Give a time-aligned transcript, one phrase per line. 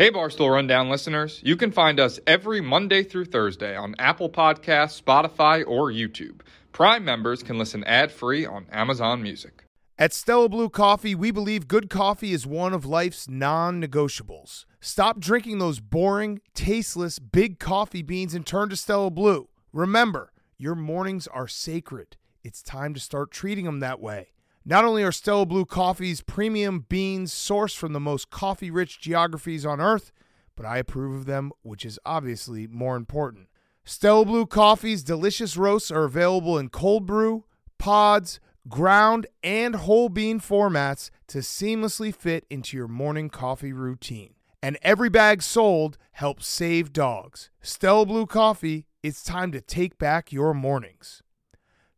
[0.00, 1.42] Hey, Barstool Rundown listeners.
[1.44, 6.40] You can find us every Monday through Thursday on Apple Podcasts, Spotify, or YouTube.
[6.72, 9.62] Prime members can listen ad free on Amazon Music.
[9.98, 14.64] At Stella Blue Coffee, we believe good coffee is one of life's non negotiables.
[14.80, 19.50] Stop drinking those boring, tasteless, big coffee beans and turn to Stella Blue.
[19.70, 22.16] Remember, your mornings are sacred.
[22.42, 24.28] It's time to start treating them that way.
[24.64, 29.64] Not only are Stella Blue Coffee's premium beans sourced from the most coffee rich geographies
[29.64, 30.12] on earth,
[30.54, 33.48] but I approve of them, which is obviously more important.
[33.84, 37.44] Stella Blue Coffee's delicious roasts are available in cold brew,
[37.78, 44.34] pods, ground, and whole bean formats to seamlessly fit into your morning coffee routine.
[44.62, 47.48] And every bag sold helps save dogs.
[47.62, 51.22] Stella Blue Coffee, it's time to take back your mornings.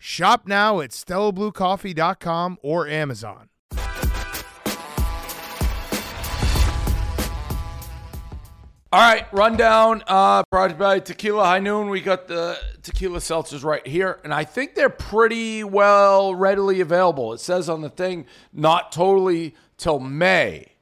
[0.05, 3.51] Shop now at stellabluecoffee.com or Amazon.
[8.91, 11.89] All right, rundown uh, brought by Tequila High Noon.
[11.89, 17.33] We got the tequila seltzers right here, and I think they're pretty well readily available.
[17.33, 20.73] It says on the thing, not totally till May,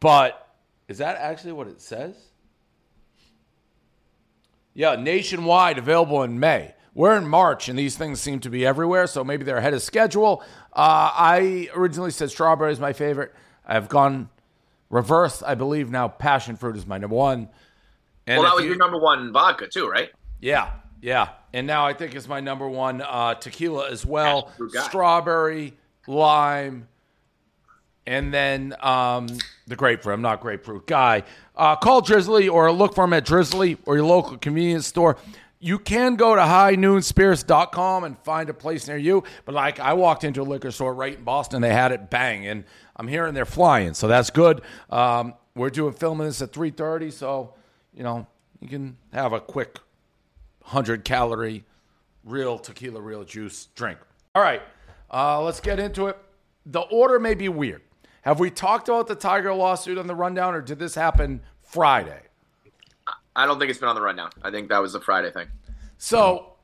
[0.00, 0.56] but
[0.88, 2.16] is that actually what it says?
[4.74, 6.74] Yeah, nationwide available in May.
[6.96, 9.82] We're in March, and these things seem to be everywhere, so maybe they're ahead of
[9.82, 10.42] schedule.
[10.72, 13.34] Uh, I originally said strawberry is my favorite.
[13.66, 14.30] I've gone
[14.88, 17.50] reverse, I believe now passion fruit is my number one.
[18.26, 20.08] And well, that was you- your number one vodka too, right?
[20.40, 20.70] yeah,
[21.02, 21.28] yeah.
[21.52, 24.44] And now I think it's my number one uh, tequila as well.
[24.44, 24.82] Passion fruit guy.
[24.84, 25.74] Strawberry,
[26.06, 26.88] lime,
[28.06, 29.26] and then um,
[29.66, 30.14] the grapefruit.
[30.14, 31.24] I'm not grapefruit guy.
[31.54, 35.18] Uh, call Drizzly or look for him at Drizzly or your local convenience store.
[35.66, 39.24] You can go to highnoonspirits.com and find a place near you.
[39.44, 42.46] But like I walked into a liquor store right in Boston, they had it bang,
[42.46, 42.62] and
[42.94, 44.62] I'm hearing they're flying, so that's good.
[44.90, 47.54] Um, we're doing filming this at 3:30, so
[47.92, 48.28] you know
[48.60, 49.80] you can have a quick
[50.60, 51.64] 100 calorie
[52.22, 53.98] real tequila, real juice drink.
[54.36, 54.62] All right,
[55.12, 56.16] uh, let's get into it.
[56.64, 57.82] The order may be weird.
[58.22, 62.22] Have we talked about the Tiger lawsuit on the rundown, or did this happen Friday?
[63.36, 64.30] I don't think it's been on the rundown.
[64.42, 65.46] I think that was the Friday thing.
[65.98, 66.54] So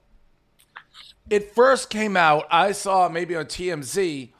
[1.30, 4.30] it first came out, I saw maybe on TMZ,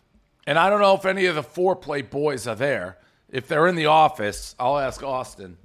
[0.47, 2.98] and I don't know if any of the Fore Play boys are there.
[3.30, 5.56] If they're in the office, I'll ask Austin.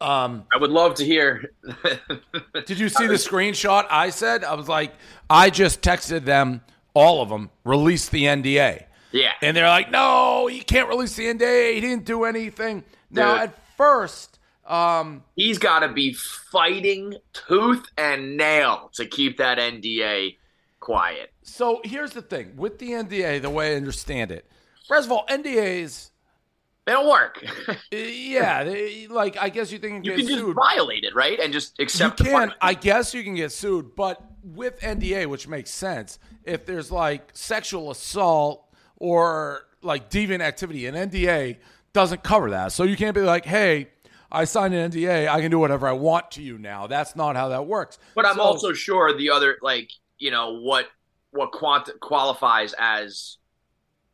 [0.00, 1.52] Um, I would love to hear.
[2.66, 4.42] Did you see the screenshot I said?
[4.44, 4.92] I was like,
[5.30, 6.60] I just texted them,
[6.92, 8.84] all of them, release the NDA.
[9.12, 11.74] yeah, And they're like, no, you can't release the NDA.
[11.74, 12.82] He didn't do anything.
[13.10, 13.42] Now, Dude.
[13.50, 14.31] at first,
[14.66, 20.36] um, he's got to be fighting tooth and nail to keep that NDA
[20.80, 21.32] quiet.
[21.42, 24.46] so here's the thing with the NDA, the way I understand it.
[24.88, 26.10] First of all, NDAs,
[26.86, 27.44] They don't work.
[27.92, 30.56] yeah, they, like I guess you think you you can just sued.
[30.56, 31.38] violate it, right?
[31.38, 32.18] And just You accept.
[32.18, 32.52] the can.
[32.60, 37.30] I guess you can get sued, but with NDA, which makes sense, if there's like
[37.32, 38.64] sexual assault
[38.96, 41.58] or like deviant activity, an NDA
[41.92, 42.72] doesn't cover that.
[42.72, 43.88] So you can't be like, hey,
[44.32, 46.86] I signed an NDA, I can do whatever I want to you now.
[46.86, 47.98] That's not how that works.
[48.14, 50.86] But I'm So- also sure the other, like, you know, what
[51.30, 53.38] what quant- qualifies as,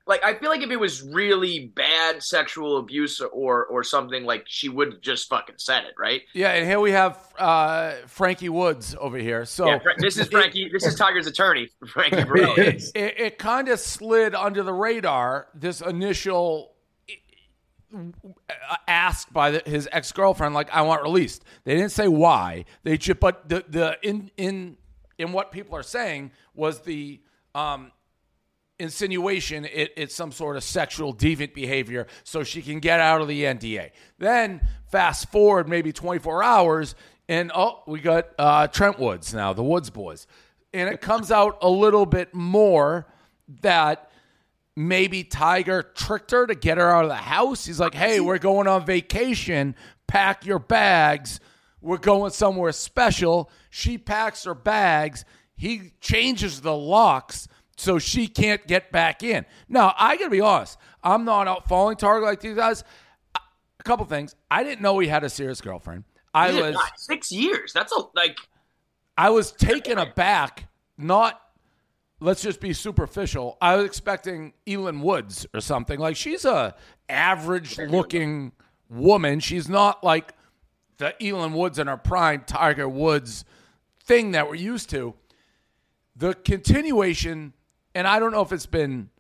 [0.06, 4.44] like, I feel like if it was really bad sexual abuse or or something, like,
[4.46, 6.22] she would just fucking said it, right?
[6.32, 9.44] Yeah, and here we have uh, Frankie Woods over here.
[9.44, 10.70] So yeah, this is Frankie.
[10.72, 12.54] this is Tiger's attorney, Frankie Bro.
[12.54, 15.48] it, it, it kind of slid under the radar.
[15.54, 16.72] This initial
[18.86, 22.64] asked by the, his ex girlfriend, like, "I want released." They didn't say why.
[22.82, 24.76] They just, but the the in in
[25.18, 27.20] in what people are saying was the
[27.54, 27.92] um,
[28.78, 33.28] insinuation it, it's some sort of sexual deviant behavior so she can get out of
[33.28, 33.90] the NDA.
[34.18, 34.60] Then
[34.90, 36.94] fast forward maybe 24 hours
[37.28, 40.26] and oh, we got uh, Trent Woods now, the Woods boys.
[40.72, 43.06] And it comes out a little bit more
[43.62, 44.07] that
[44.78, 47.66] maybe Tiger tricked her to get her out of the house.
[47.66, 49.74] He's like, hey, we're going on vacation.
[50.06, 51.40] Pack your bags.
[51.80, 53.50] We're going somewhere special.
[53.70, 55.24] She packs her bags.
[55.56, 59.44] He changes the locks so she can't get back in.
[59.68, 60.78] Now, I got to be honest.
[61.02, 62.84] I'm not out falling target like these guys.
[63.34, 64.36] A couple things.
[64.48, 66.04] I didn't know he had a serious girlfriend.
[66.32, 67.72] I was six years.
[67.72, 68.38] That's a like.
[69.16, 70.68] I was taken aback.
[70.96, 71.40] Not
[72.20, 73.56] let's just be superficial.
[73.60, 75.98] I was expecting Elin Woods or something.
[75.98, 76.74] Like she's a
[77.08, 78.52] average looking
[78.88, 79.40] woman.
[79.40, 80.32] She's not like
[80.98, 83.44] the Elin Woods in her prime Tiger Woods
[84.04, 85.14] thing that we're used to.
[86.16, 87.52] The continuation,
[87.94, 89.10] and I don't know if it's been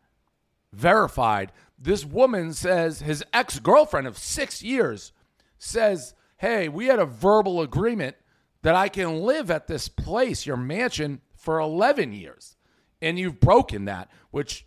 [0.72, 1.52] verified.
[1.78, 5.12] This woman says his ex girlfriend of six years
[5.58, 8.16] says, "Hey, we had a verbal agreement
[8.62, 12.56] that I can live at this place, your mansion, for 11 years,
[13.00, 14.66] and you've broken that," which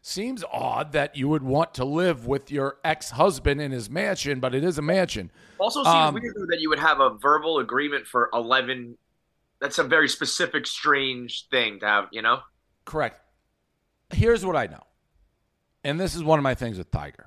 [0.00, 4.54] seems odd that you would want to live with your ex-husband in his mansion, but
[4.54, 5.32] it is a mansion.
[5.58, 8.96] Also seems Um, weird that you would have a verbal agreement for eleven.
[9.60, 12.08] That's a very specific, strange thing to have.
[12.12, 12.42] You know.
[12.84, 13.20] Correct.
[14.10, 14.84] Here's what I know.
[15.82, 17.26] And this is one of my things with Tiger.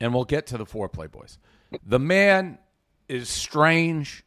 [0.00, 1.38] And we'll get to the Fore Play boys.
[1.84, 2.58] The man
[3.08, 4.24] is strange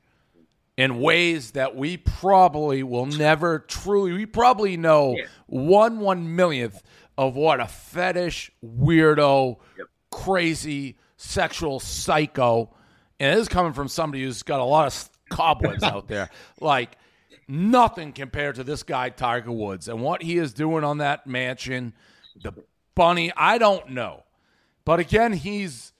[0.77, 5.25] in ways that we probably will never truly we probably know Yeah.
[5.47, 6.81] one one millionth
[7.17, 9.87] of what a fetish weirdo Yep.
[10.11, 12.73] crazy sexual psycho
[13.19, 16.29] and it is coming from somebody who's got a lot of cobwebs out there
[16.59, 16.97] like
[17.47, 21.93] nothing compared to this guy tiger woods and what he is doing on that mansion
[22.43, 22.51] the
[22.95, 24.23] bunny i don't know
[24.83, 25.93] but again he's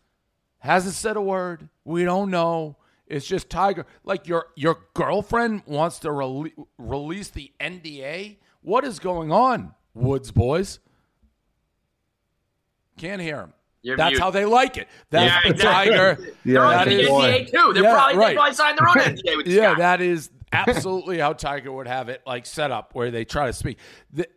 [0.59, 2.75] hasn't said a word we don't know
[3.07, 8.99] it's just tiger like your your girlfriend wants to rele- release the nda what is
[8.99, 10.79] going on woods boys
[12.97, 14.21] can't hear him You're that's mute.
[14.21, 15.91] how they like it that's Yeah, the exactly.
[15.95, 17.73] tiger They're on the is- NDA too.
[17.73, 18.27] They're Yeah, probably right.
[18.29, 19.79] they probably signed their own NDA with this yeah, guy.
[19.79, 23.53] that is absolutely how Tiger would have it like set up where they try to
[23.53, 23.77] speak.
[24.13, 24.27] The,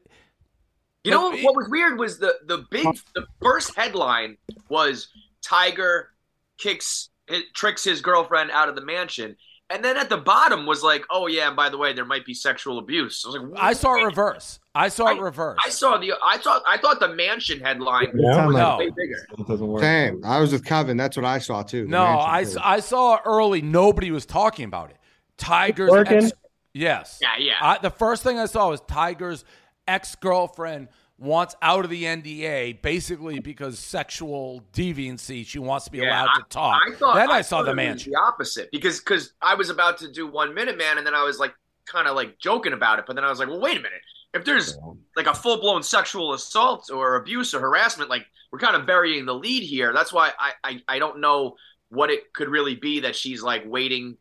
[1.05, 4.37] You know But what, what was weird was the the big the first headline
[4.69, 5.09] was
[5.43, 6.11] Tiger
[6.59, 9.37] kicks his, tricks his girlfriend out of the mansion,
[9.71, 12.25] and then at the bottom was like, oh yeah, and by the way, there might
[12.25, 13.25] be sexual abuse.
[13.27, 14.61] I was like, I saw it reverse.
[14.75, 15.59] I saw it reverse.
[15.65, 18.47] I saw the I thought I thought the mansion headline Yeah.
[18.47, 18.77] was No.
[18.79, 19.27] way bigger.
[19.55, 19.83] It work.
[19.83, 20.23] Same.
[20.25, 20.97] I was with Kevin.
[20.97, 21.87] That's what I saw too.
[21.87, 22.57] no, mansion I, thing.
[22.57, 23.61] s- I saw early.
[23.63, 24.97] Nobody was talking about it.
[25.37, 26.33] Tiger's ex,
[26.75, 27.53] yes, Yeah, yeah.
[27.61, 29.45] I, the first thing I saw was Tiger's
[29.87, 35.45] ex girlfriend wants out of the NDA basically because sexual deviancy.
[35.45, 36.81] She wants to be Yeah, allowed to talk.
[36.87, 37.97] I thought then I, saw the man.
[37.97, 41.25] The opposite, because because I was about to do one minute man, and then I
[41.25, 41.55] was like
[41.87, 44.01] kind of like joking about it, but then I was like, well, wait a minute.
[44.35, 44.79] If there's
[45.17, 49.27] like a full blown sexual assault or abuse or harassment, like we're kind of burying
[49.27, 49.93] the lead here.
[49.93, 51.57] That's why I, I I don't know
[51.89, 54.17] what it could really be that she's like waiting.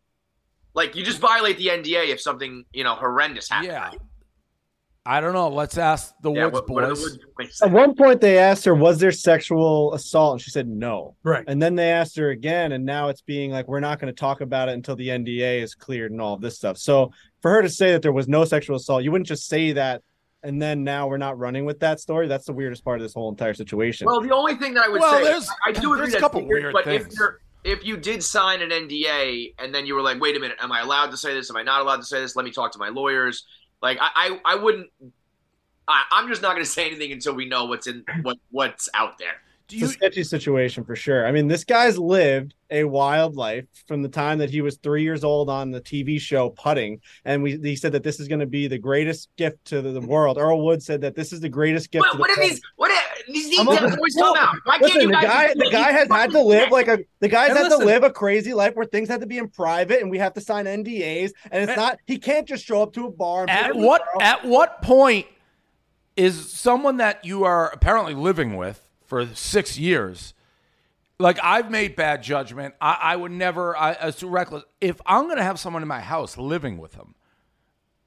[0.73, 3.67] Like you just violate the NDA if something you know horrendous happens.
[3.67, 3.91] Yeah.
[5.09, 5.47] I don't know.
[5.47, 7.17] Let's ask the Yeah, Woods what, what the boys.
[7.37, 11.15] Woods At one point, they asked her, "Was there sexual assault?" And she said no.
[11.23, 11.45] Right.
[11.47, 14.19] And then they asked her again, and now it's being like, "We're not going to
[14.19, 17.11] talk about it until the NDA is cleared and all of this stuff." So
[17.41, 20.03] for her to say that there was no sexual assault, you wouldn't just say that,
[20.43, 22.27] and then now we're not running with that story.
[22.27, 24.07] That's the weirdest part of this whole entire situation.
[24.07, 26.19] Well, the only thing that I would Well, say, there's- I do agree there's a
[26.19, 27.05] couple weird, weird but things.
[27.07, 30.39] if you're if you did sign an NDA and then you were like, wait a
[30.39, 31.49] minute, am I allowed to say this?
[31.49, 32.35] Am I not allowed to say this?
[32.35, 33.45] Let me talk to my lawyers.
[33.81, 34.89] Like I, I, I wouldn't.
[35.87, 38.89] I, I'm just not going to say anything until we know what's in what what's
[38.93, 39.35] out there.
[39.67, 41.27] Do it's a sketchy situation for sure.
[41.27, 45.03] I mean, this guy's lived a wild life from the time that he was three
[45.03, 48.39] years old on the TV show Putting, and we he said that this is going
[48.39, 50.37] to be the greatest gift to the, the world.
[50.37, 52.03] Earl Wood said that this is the greatest gift.
[52.03, 52.59] What, to what the are world.
[53.27, 53.49] These?
[53.49, 54.55] These I'm details not- always come out?
[54.63, 57.27] Why can't Listen, you the guy, the guy has had to live like a the
[57.27, 60.01] guy's And had to live a crazy life where things had to be in private
[60.01, 62.93] and we have to sign NDAs and it's And- not he can't just show up
[62.93, 65.27] to a bar and at what "Girl." at what point
[66.15, 70.33] is someone that you are apparently living with for six years
[71.19, 75.25] like i've made bad judgment i, I would never i as too reckless if i'm
[75.25, 77.13] going to have someone in my house living with him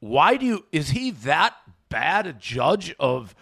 [0.01, 1.55] why do you is he that
[1.89, 3.35] bad a judge of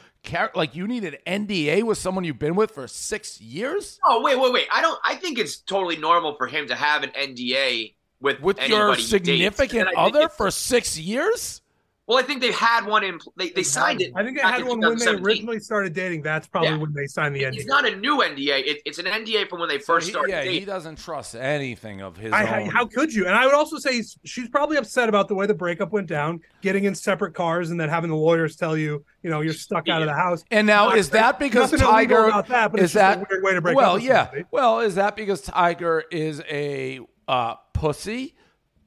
[0.56, 4.38] like you need an nda with someone you've been with for six years Oh wait,
[4.38, 4.68] wait, wait!
[4.72, 4.98] I don't.
[5.04, 9.02] I think it's totally normal for him to have an NDA with with your anybody
[9.02, 9.10] he dates.
[9.10, 11.60] significant And I think other for six years
[12.08, 13.18] Well, I think they've had one in.
[13.36, 14.12] They, they signed it.
[14.16, 16.22] I think they had one when they originally started dating.
[16.22, 16.78] That's probably Yeah.
[16.78, 17.56] when they signed the NDA.
[17.56, 18.66] It's not a new NDA.
[18.66, 21.34] It, it's an NDA from when they So first he- started yeah he doesn't trust
[21.34, 22.70] anything of his I, own.
[22.70, 23.26] how could you?
[23.26, 26.06] And I would also say he's- she's probably upset about the way the breakup went
[26.06, 29.52] down, getting in separate cars, and then having the lawyers tell you, you know, you're
[29.52, 30.42] stuck out of the house.
[30.50, 33.28] And now Not- is that because Tiger about that, but is it's just a that
[33.30, 34.24] weird way to break well, up with yeah.
[34.24, 34.44] somebody.
[34.50, 38.34] Well, is that because Tiger is a uh, pussy,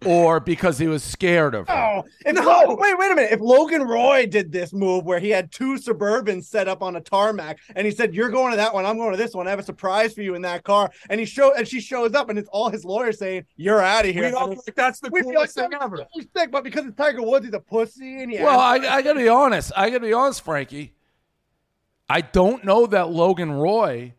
[0.05, 1.73] or because he was scared of her?
[1.73, 3.31] Oh, if Lo- wait, wait a minute.
[3.31, 7.01] If Logan Roy did this move where he had two Suburbans set up on a
[7.01, 9.51] tarmac and he said, You're going to that one, I'm going to this one, I
[9.51, 10.91] have a surprise for you in that car.
[11.09, 14.05] And he show and she shows up and it's all his lawyers saying, You're out
[14.05, 14.23] of here.
[14.27, 15.97] We all feel like that's the We feel like coolest thing ever.
[15.97, 19.01] totally sick, but because it's Tiger Woods, he's a pussy and he Well, I, I
[19.01, 19.71] got to be honest.
[19.75, 20.93] I got to be honest, Frankie.
[22.09, 24.15] I don't know that Logan Roy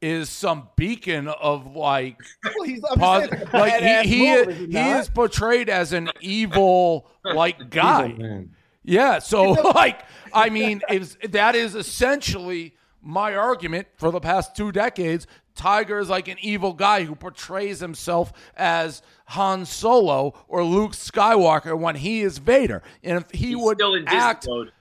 [0.00, 4.78] is some beacon of like Well, he's pos- saying like he he, move, is he
[4.90, 8.08] is portrayed as an evil like guy.
[8.16, 8.44] Evil.
[8.84, 10.02] Yeah, so like
[10.32, 16.08] I mean, is that is essentially my argument for the past two decades, Tiger is
[16.08, 22.20] like an evil guy who portrays himself as Han Solo or Luke Skywalker when he
[22.22, 22.82] is Vader.
[23.02, 24.72] And if he He's would still in Disney act mode.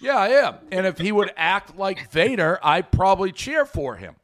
[0.00, 0.56] yeah, I am.
[0.72, 4.14] And if he would act like Vader, I'd probably cheer for him.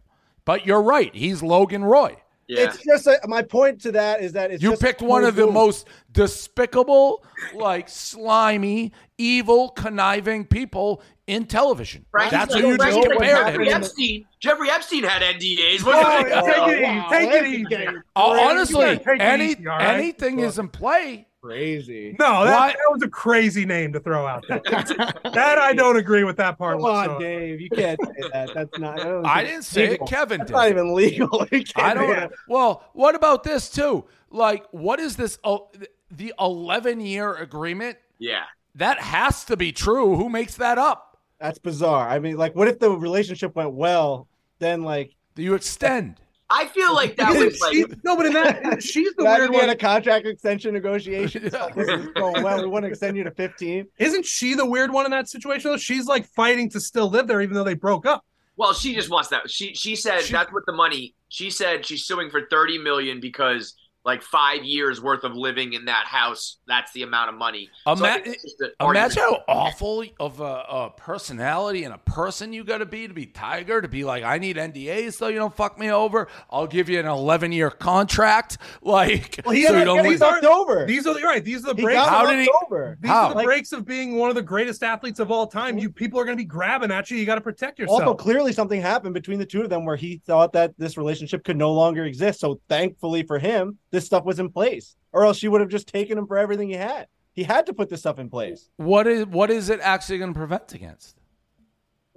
[0.50, 1.14] But you're right.
[1.14, 2.16] He's Logan Roy.
[2.48, 2.62] Yeah.
[2.64, 5.36] It's just a, my point to that is that it's You just picked one of
[5.36, 5.54] the move.
[5.54, 12.04] most despicable, like slimy, evil, conniving people in television.
[12.10, 13.74] Frankie's That's like, who you Frankie's just like compared Jeffrey him.
[13.74, 14.24] Epstein.
[14.40, 15.82] Jeffrey Epstein had NDAs.
[15.82, 17.08] Oh, What yeah, take it easy.
[17.10, 17.64] Take it easy.
[17.66, 18.44] getting Oh, crazy.
[18.44, 19.94] honestly, You gotta take it any easy, all right?
[19.94, 21.28] anything is in play.
[21.42, 22.16] Crazy.
[22.18, 24.60] No, that, that was a crazy name to throw out there.
[24.68, 26.78] that I don't agree with that part.
[26.78, 27.20] Come on.
[27.20, 27.60] Dave.
[27.60, 28.50] You can't say that.
[28.54, 29.00] That's not.
[29.00, 30.00] I, I didn't it's say it.
[30.06, 30.56] Kevin That's did.
[30.56, 31.42] not even legal.
[31.52, 32.10] I do don't.
[32.10, 32.32] that.
[32.48, 34.04] Well, what about this too?
[34.30, 35.38] Like, what is this?
[35.44, 35.70] Oh,
[36.10, 37.98] the 11 year agreement?
[38.18, 38.44] Yeah.
[38.76, 40.16] That has to be true.
[40.16, 41.18] Who makes that up?
[41.40, 42.08] That's bizarre.
[42.08, 44.28] I mean, like, what if the relationship went well?
[44.58, 46.20] Then, like, Do you extend?
[46.52, 49.40] I feel like that Isn't was like she- no, but in that she's the imagine
[49.42, 49.70] weird we had one.
[49.70, 51.42] a contract extension negotiation.
[51.52, 51.68] Yeah.
[51.74, 52.60] This is going well.
[52.62, 53.86] We want to extend you to 15.
[53.98, 55.70] Isn't she the weird one in that situation?
[55.70, 58.24] Though she's like fighting to still live there, even though they broke up.
[58.56, 59.48] Well, she just wants that.
[59.50, 61.14] She she said She- that's what the money.
[61.28, 65.84] She said she's suing for thirty million because like five years worth of living in
[65.84, 66.56] that house.
[66.66, 67.68] That's the amount of money.
[67.84, 71.98] I Ima- think it's just an Imagine how awful of a, a personality and a
[71.98, 75.28] person you got to be to be Tiger to be like, I need NDAs so
[75.28, 76.28] you don't fuck me over.
[76.50, 78.58] I'll give you an 11 year contract.
[78.82, 80.86] Like, Well, he's so you not don't getting lose- these Fucked over.
[80.86, 81.44] These are the right.
[81.44, 82.00] These are the breaks.
[82.08, 82.96] How did he- over.
[83.00, 83.24] These How?
[83.24, 85.76] are the Like- breaks of being one of the greatest athletes of all time.
[85.78, 87.18] You people are going to be grabbing at you.
[87.18, 88.00] You got to protect yourself.
[88.00, 91.44] Also, clearly something happened between the two of them where he thought that this relationship
[91.44, 92.40] could no longer exist.
[92.40, 95.88] So, thankfully for him, this stuff was in place, or else she would have just
[95.88, 97.06] taken him for everything he had.
[97.32, 98.68] He had to put this stuff in place.
[98.76, 101.16] what is what is it actually going to prevent against?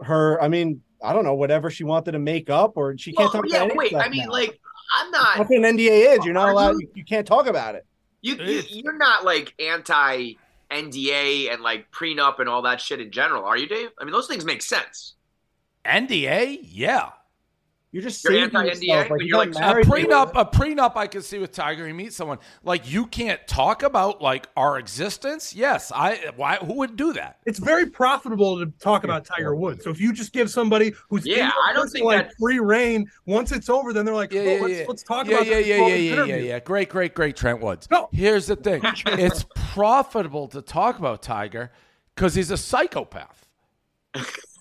[0.02, 3.32] Her, I mean, I don't know, whatever she wanted to make up, or she can't
[3.34, 3.90] Well, talk yeah, about any wait.
[3.90, 4.32] stuff I mean, now.
[4.32, 4.60] like
[4.96, 5.38] I'm not.
[5.38, 6.26] That's what an NDA is.
[6.26, 6.72] You're not allowed.
[6.74, 6.80] you?
[6.82, 7.86] You, you can't talk about it.
[8.22, 10.34] You, you you're not like anti
[10.72, 13.90] NDA and like prenup and all that shit in general, are you, Dave?
[14.00, 15.14] I mean, those things make sense.
[15.86, 16.60] NDA?
[16.64, 17.10] Yeah.
[17.94, 19.10] You're just You're saving anti-NDA, yourself.
[19.12, 21.86] Like, you're like- A married prenup, a prenup, I can see with Tiger.
[21.86, 25.56] He meets someone like you can't talk about like our existence.
[25.56, 26.32] Yes, I.
[26.36, 26.56] Why?
[26.56, 27.38] Who would do that?
[27.46, 29.84] it's very profitable to talk about Tiger Woods.
[29.84, 33.06] So if you just give somebody who's Yeah, I don't think like that's- free reign,
[33.28, 34.86] once it's over, then they're like, Yeah, oh, yeah, let's, yeah.
[34.88, 36.60] let's talk yeah, about yeah, yeah, yeah, yeah, yeah, yeah.
[36.60, 37.88] Great, great, great, Trent Woods.
[37.92, 38.10] No.
[38.12, 41.72] Here's the thing: it's profitable to talk about Tiger
[42.16, 43.43] because he's a psychopath.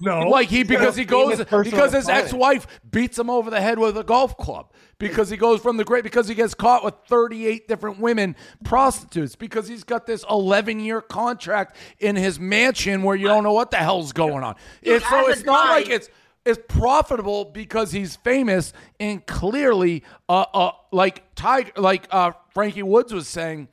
[0.00, 3.97] No, Like he because he goes because his ex-wife beats him over the head with
[3.97, 7.68] a golf club because he goes from the great because he gets caught with 38
[7.68, 13.44] different women prostitutes because he's got this 11-year contract in his mansion where you don't
[13.44, 14.56] know what the hell's going on.
[14.82, 16.09] It's so it's not like it's
[16.44, 23.12] it's profitable because he's famous and clearly uh uh like Tiger like uh Frankie Woods
[23.12, 23.68] was saying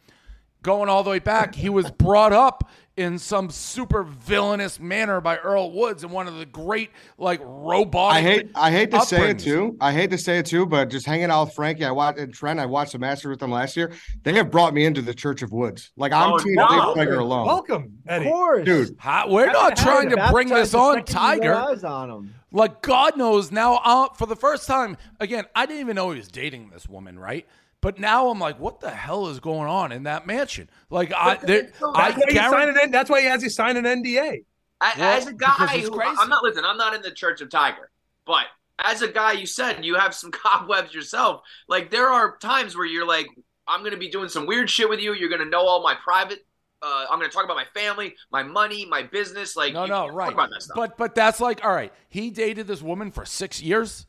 [0.62, 2.70] going all the way back, he was brought up
[3.00, 8.14] in some super villainous manner by Earl Woods and one of the great like robot.
[8.14, 9.78] I hate I hate to say it too.
[9.80, 12.34] I hate to say it too, but just hanging out with Frankie, I watched and
[12.34, 13.94] Trent, I watched the Masters with them last year.
[14.24, 15.92] They have brought me into the Church of Woods.
[15.96, 16.94] Like I'm Oh, team wow.
[16.94, 17.46] Dave Tiger alone.
[17.48, 18.26] welcome, Of Eddie.
[18.26, 21.56] course, Dude, How- we're not trying to bring this on Tiger.
[21.56, 22.36] Eyes on him.
[22.52, 26.18] Like God knows now, uh, for the first time, again, I didn't even know he
[26.18, 27.48] was dating this woman, right?
[27.82, 30.70] But now I'm like, what the hell is going on in that mansion?
[30.90, 32.84] Like I, there, I That's why, he signed guarantee.
[32.84, 34.44] an, that's why he has you sign an NDA.
[34.82, 36.16] I, Well, as a guy, who, crazy.
[36.20, 36.66] I'm not listen.
[36.66, 37.90] I'm not in the Church of Tiger,
[38.26, 38.46] but
[38.84, 41.42] as a guy, you said you have some cobwebs yourself.
[41.68, 43.28] Like there are times where you're like,
[43.68, 45.14] I'm gonna be doing some weird shit with you.
[45.14, 46.46] You're gonna know all my private.
[46.82, 49.56] Uh, I'm gonna talk about my family, my money, my business.
[49.56, 50.26] Like No, you no, right.
[50.26, 50.76] Talk about that stuff.
[50.76, 51.94] But but that's like, all right.
[52.10, 54.06] He dated this woman for six years.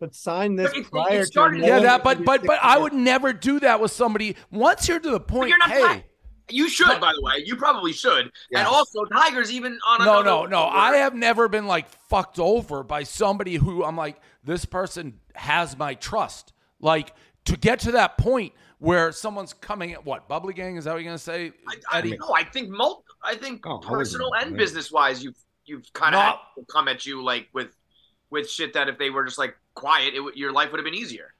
[0.00, 1.66] But sign this But it- it prior started- to.
[1.66, 2.04] Yeah, that.
[2.04, 4.36] But but but I would never do that with somebody.
[4.50, 5.70] Once you're to the point, you're not.
[5.70, 6.04] hey,
[6.50, 7.42] you should, but- by the way.
[7.44, 8.30] You probably should.
[8.50, 8.60] Yeah.
[8.60, 10.04] And also, Tiger's even on.
[10.04, 10.64] no, no, no.
[10.64, 15.18] level I have never been like fucked over by somebody who I'm like, this person
[15.34, 16.52] has my trust.
[16.80, 17.12] Like
[17.46, 20.98] to get to that point where someone's coming at what bubbly gang is that what
[21.02, 21.50] you're gonna say?
[21.68, 22.16] I, I Eddie?
[22.16, 26.20] no, I think mul- I think Oh, personal and business wise, you've you've kind of
[26.20, 26.24] No.
[26.26, 27.74] had people come at you like with
[28.30, 30.84] with shit that if they were just like quiet, it, would- your life would have
[30.84, 31.34] been easier.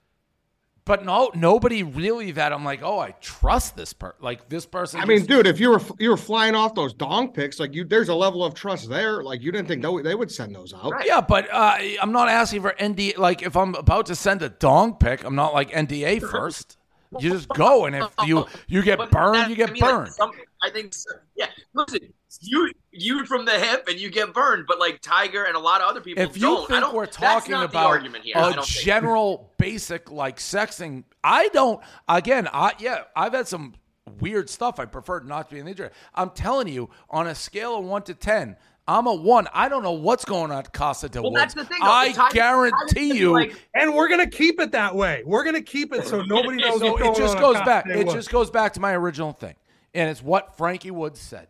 [0.84, 5.00] But no, nobody really that I'm like, oh, I trust this per like this person.
[5.00, 7.74] I mean, just- dude, if you were you were flying off those dong pics, like
[7.74, 9.22] you, there's a level of trust there.
[9.22, 10.90] Like you didn't think they would- they would send those out.
[10.90, 11.06] Right.
[11.06, 13.18] Yeah, but uh, I'm not asking for NDA.
[13.18, 16.78] Like, if I'm about to send a dong pic, I'm not like NDA first.
[17.18, 19.82] You just go, and if you you get But burned, that- you get I mean,
[19.82, 20.12] like, burned.
[20.14, 20.30] some-
[20.62, 21.46] I think, so- yeah.
[21.74, 25.58] Listen, you you from the hip and you get burned, but like Tiger and a
[25.60, 26.64] lot of other people if you don't.
[26.64, 28.34] I think don't, we're that's talking not the about argument here.
[28.36, 28.84] I a don't think.
[28.84, 31.80] general basic like sexing, I don't.
[32.08, 33.74] Again, I yeah, I've had some
[34.20, 34.78] weird stuff.
[34.80, 35.90] I prefer not to be in the injury.
[36.14, 38.56] I'm telling you, on a scale of one to ten.
[38.90, 39.46] I'm a one.
[39.52, 41.42] I don't know what's going on at Casa de Well, Woods.
[41.42, 41.90] that's the thing, though.
[41.92, 45.22] I Tiger- guarantee you, like- And we're gonna keep it that way.
[45.26, 46.80] We're gonna keep it so nobody knows.
[46.80, 47.86] so what's it just on goes on back.
[47.86, 48.14] It Woods.
[48.14, 49.56] just goes back to my original thing,
[49.92, 51.48] and it's what Frankie Woods said.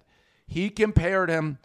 [0.49, 1.59] He compared him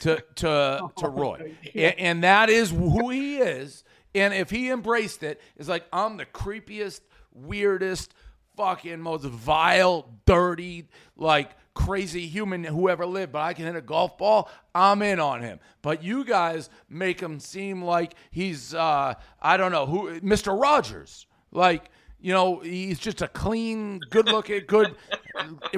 [0.00, 3.84] to to to Roy, and, and that is who he is.
[4.12, 8.12] And if he embraced it, it's like I'm the creepiest, weirdest,
[8.56, 13.32] fucking most vile, dirty, like crazy human who ever lived.
[13.32, 14.50] But I can hit a golf ball.
[14.74, 15.60] I'm in on him.
[15.82, 20.58] But you guys make him seem like he's uh, I don't know who, Mr.
[20.60, 21.90] Rogers, like
[22.20, 24.94] you know, he's just a clean, good-looking, good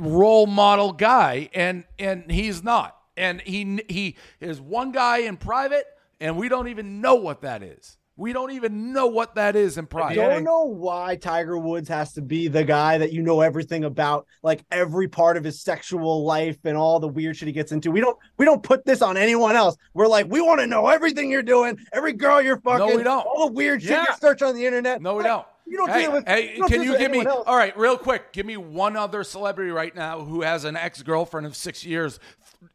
[0.00, 2.96] role model guy, and and he's not.
[3.16, 5.84] And he he is one guy in private,
[6.20, 7.98] and we don't even know what that is.
[8.16, 10.22] We don't even know what that is in private.
[10.22, 13.84] I don't know why Tiger Woods has to be the guy that you know everything
[13.84, 17.72] about, like every part of his sexual life and all the weird shit he gets
[17.72, 17.90] into.
[17.90, 19.76] We don't we don't put this on anyone else.
[19.94, 23.02] We're like, we want to know everything you're doing, every girl you're fucking, no, we
[23.02, 23.26] don't.
[23.26, 24.04] all the weird shit Yeah.
[24.08, 25.00] you search on the internet.
[25.00, 25.46] No, we Like, don't.
[25.66, 26.26] You don't hey, deal with.
[26.26, 27.24] Hey, you can you give me?
[27.24, 27.44] else.
[27.46, 28.32] All right, real quick.
[28.32, 32.18] Give me one other celebrity right now who has an ex-girlfriend of six years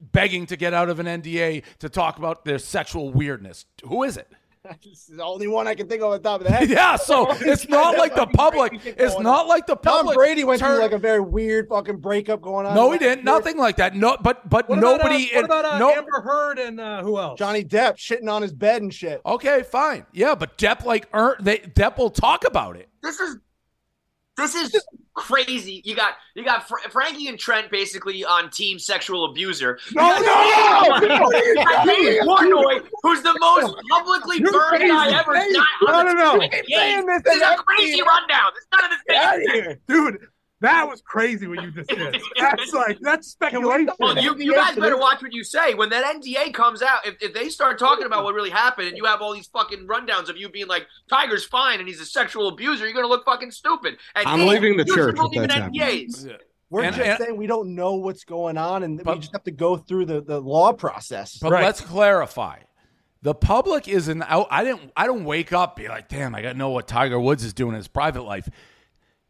[0.02, 3.66] begging to get out of an NDA to talk about their sexual weirdness.
[3.86, 4.32] Who is it?
[4.84, 6.70] This is the only one I can think of on top of the head.
[6.78, 8.80] Yeah, so it's not like the public.
[8.86, 9.88] It's not like the public.
[9.88, 10.18] Tom public.
[10.18, 12.76] Brady went through like a very weird fucking breakup going on.
[12.76, 13.20] No, he didn't.
[13.26, 13.26] year.
[13.26, 13.96] Nothing like that.
[13.96, 15.32] No, but but What about, nobody.
[15.34, 17.38] uh, what about uh, no, Amber Heard and uh, who else?
[17.40, 19.22] Johnny Depp shitting on his bed and shit.
[19.26, 20.06] Okay, fine.
[20.14, 22.90] Yeah, but Depp like earn, they Depp will talk about it.
[23.02, 23.38] this is
[24.36, 24.72] this is
[25.18, 25.82] crazy.
[25.84, 29.78] You got you got Fr- Frankie and Trent basically on team sexual abuser.
[29.94, 31.32] No, no, no!
[31.32, 34.88] You got David Portnoy, who's the most publicly You're burned crazy.
[34.88, 35.36] guy ever.
[35.36, 36.40] Hey, not no, no, no.
[36.40, 36.50] team.
[36.68, 38.52] You're saying this This is a crazy rundown.
[38.56, 39.80] It's none of this Get out of here.
[39.88, 40.28] dude,
[40.62, 42.18] that was crazy what you just did.
[42.40, 43.90] That's like that's speculation.
[44.00, 45.74] Well, you, you guys better watch what you say.
[45.76, 48.98] When that NDA comes out, if, if they start talking about what really happened and
[48.98, 52.06] you have all these fucking rundowns of you being like, Tiger's fine and he's a
[52.06, 53.98] sexual abuser, you're going to look fucking stupid.
[54.16, 56.10] And I'm hey, leaving the church even that's happening.
[56.70, 59.32] We're And- just and- saying we don't know what's going on, and But- we just
[59.34, 61.38] have to go through the, the law process.
[61.38, 61.64] But Right.
[61.64, 62.60] let's clarify.
[63.22, 64.48] The public isn't out.
[64.52, 64.92] I didn't.
[64.96, 67.54] I don't wake up be like, damn, I got to know what Tiger Woods is
[67.54, 68.48] doing in his private life.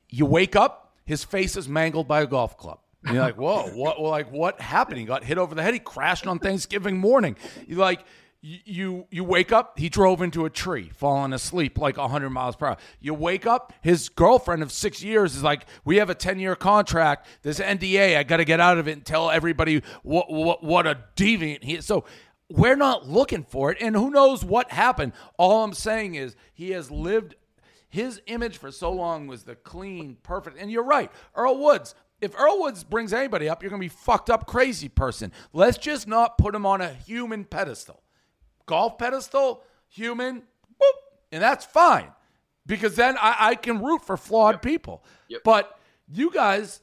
[0.10, 2.80] You wake up, his face is mangled by a golf club.
[3.04, 4.00] And you're like, whoa, what?
[4.00, 5.00] Like, what happened?
[5.00, 5.74] He got hit over the head.
[5.74, 7.38] He crashed on Thanksgiving morning.
[7.66, 8.04] You like,
[8.42, 9.80] you you, wake up.
[9.80, 12.78] He drove into a tree, falling asleep like 100 miles per hour.
[13.00, 13.74] You wake up.
[13.82, 17.28] His girlfriend of six years is like, we have a 10 year contract.
[17.42, 20.86] This NDA, I got to get out of it and tell everybody what what what
[20.86, 21.86] a deviant he is.
[21.86, 22.06] So
[22.50, 25.14] we're not looking for it, and who knows what happened.
[25.38, 27.36] All I'm saying is he has lived.
[27.98, 30.60] His image for so long was the clean, perfect.
[30.60, 31.96] And you're right, Earl Woods.
[32.22, 35.32] If Earl Woods brings anybody up, you're gonna be fucked up, crazy person.
[35.52, 38.04] Let's just not put him on a human pedestal.
[38.68, 40.44] Golf pedestal, human,
[40.80, 40.96] whoop,
[41.32, 42.12] and that's fine
[42.68, 45.04] because then I, I can root for flawed people.
[45.30, 45.42] Yep.
[45.44, 46.82] But you guys,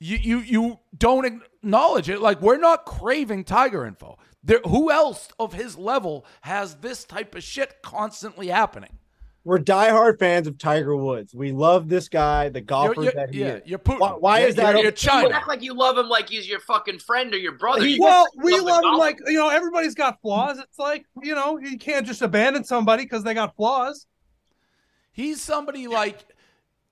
[0.00, 2.20] you you you don't acknowledge it.
[2.20, 4.18] Like we're not craving Tiger info.
[4.42, 8.98] There, who else of his level has this type of shit constantly happening?
[9.44, 11.34] We're diehard fans of Tiger Woods.
[11.34, 13.62] We love this guy, the golfer You're- you're- that he yeah, is.
[13.66, 13.98] you're Putin.
[13.98, 15.22] Why- why You're- is that You're, you're okay?
[15.22, 17.84] You act like you love him like he's your fucking friend or your brother.
[17.86, 20.58] You well, we the love him like you know everybody's got flaws.
[20.58, 24.06] It's like you know you can't just abandon somebody because they got flaws.
[25.10, 26.24] He's somebody like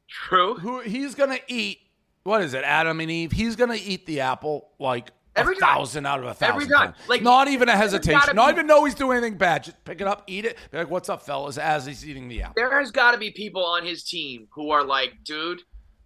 [0.09, 0.55] True.
[0.55, 1.79] who he's gonna eat.
[2.25, 3.31] What is it, Adam and Eve?
[3.33, 5.75] He's gonna eat the apple like Every a time.
[5.77, 6.55] thousand out of a thousand.
[6.63, 6.93] Every time.
[6.93, 7.09] times.
[7.09, 8.35] Like, not even a hesitation.
[8.37, 9.65] Not be- even know he's doing anything bad.
[9.65, 10.57] Just pick it up, eat it.
[10.71, 12.55] Be like, "What's up, fellas?" As he's eating the apple.
[12.57, 15.63] There has got to be people on his team who are like, dude,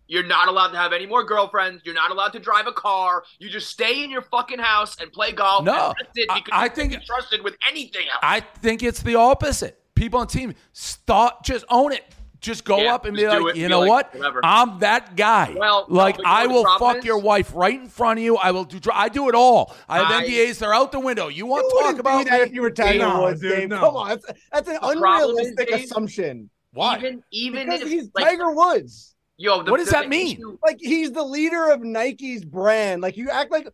[0.06, 1.82] you're not allowed to have any more girlfriends.
[1.84, 3.24] You're not allowed to drive a car.
[3.38, 5.64] You just stay in your fucking house and play golf.
[5.64, 5.94] No.
[6.30, 8.20] I- I think- trusted with anything else.
[8.22, 9.80] I think it's the opposite.
[9.94, 12.04] People on team stop, just own it.
[12.44, 14.14] Just go Yeah, up and be like, it, you be know like, what?
[14.14, 14.40] whatever.
[14.44, 15.54] I'm that guy.
[15.56, 17.04] Well, like but I will fuck is?
[17.06, 18.36] your wife right in front of you.
[18.36, 18.78] I will do.
[18.92, 19.74] I do it all.
[19.88, 20.58] I have I- NDAs.
[20.58, 21.28] They're out the window.
[21.28, 23.80] You want to talk about that if you were Tiger No, Woods, dude, no.
[23.80, 26.50] Come on, that's, that's an The problem is, unrealistic assumption.
[26.74, 26.98] Why?
[26.98, 29.14] Even even Because if he's like, Tiger Woods.
[29.38, 30.36] yo, the, What does the- that mean?
[30.36, 33.00] issue- Like he's the leader of Nike's brand.
[33.00, 33.68] Like you act like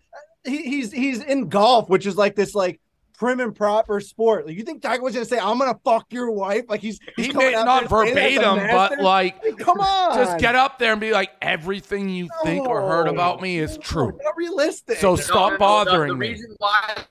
[0.44, 2.80] he, he's he's in golf, which is like this like
[3.20, 4.46] prim and proper sport.
[4.46, 6.64] Like, you think Tiger was gonna say, "I'm gonna fuck your wife"?
[6.68, 9.44] Like he's, he's He coming may out not there saying that to verbatim, but like,
[9.44, 13.06] Like, come on, just get up there and be like, everything you think or heard
[13.06, 14.18] about me is No, true.
[14.24, 14.96] Not realistic.
[14.96, 16.26] So No, stop no, no, the- bothering the, me.
[16.28, 17.04] The reason why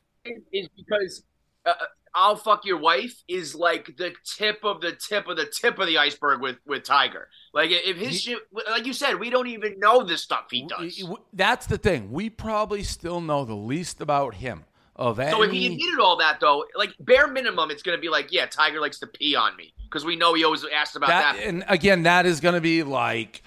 [0.51, 1.23] is because
[1.65, 1.73] uh,
[2.15, 5.85] I'll fuck your wife is like the tip of the tip of the tip of
[5.85, 7.27] the iceberg with with Tiger.
[7.53, 10.63] Like if his He- shit, like you said, we don't even know the stuff he
[10.67, 10.97] does.
[10.97, 12.11] W- w- That's the thing.
[12.11, 14.65] We probably still know the least about him
[14.99, 15.31] of any.
[15.31, 18.31] So if he admitted all that, though, like bare minimum, it's going to be like,
[18.31, 21.37] yeah, Tiger likes to pee on me because we know he always asked about that,
[21.37, 21.43] that.
[21.47, 23.41] and again, that is going to be like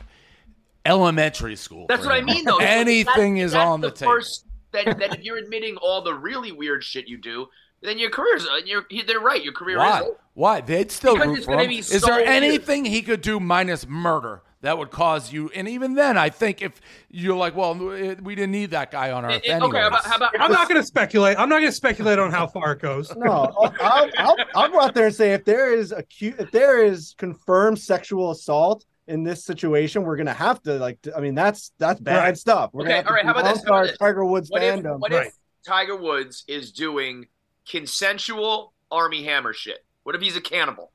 [0.85, 1.87] elementary school.
[1.89, 2.57] That's what I mean, though.
[2.59, 4.13] Anything that- is on the, table.
[4.13, 7.47] First, that, that if you're admitting all the really weird shit you do,
[7.83, 9.43] then your career's uh, you're, they're right.
[9.43, 9.99] Your career Why?
[9.99, 10.17] is over.
[10.35, 10.61] Why?
[10.63, 11.69] They'd still Because root for him.
[11.69, 12.29] be Is there weird.
[12.29, 15.51] anything he could do minus murder that would cause you?
[15.55, 19.25] And even then, I think if you're like, well, we didn't need that guy on
[19.25, 21.39] Earth It- it- okay, how about, how about I'm not going to speculate.
[21.39, 23.15] I'm not going to speculate on how far it goes.
[23.17, 26.51] no, I'll, I'll, I'll, I'll go out there and say if there is acute, if
[26.51, 30.97] there is confirmed sexual assault in this situation, we're gonna have to like.
[31.17, 32.39] I mean, that's that's bad Right.
[32.39, 32.71] stuff.
[32.73, 33.65] We're Okay, gonna all right, how about this?
[33.65, 33.99] How about this?
[33.99, 35.27] Tiger Woods what if, what Right.
[35.27, 35.35] if
[35.67, 37.27] Tiger Woods is doing
[37.69, 39.85] consensual Armie Hammer shit?
[40.05, 40.92] What if he's a cannibal?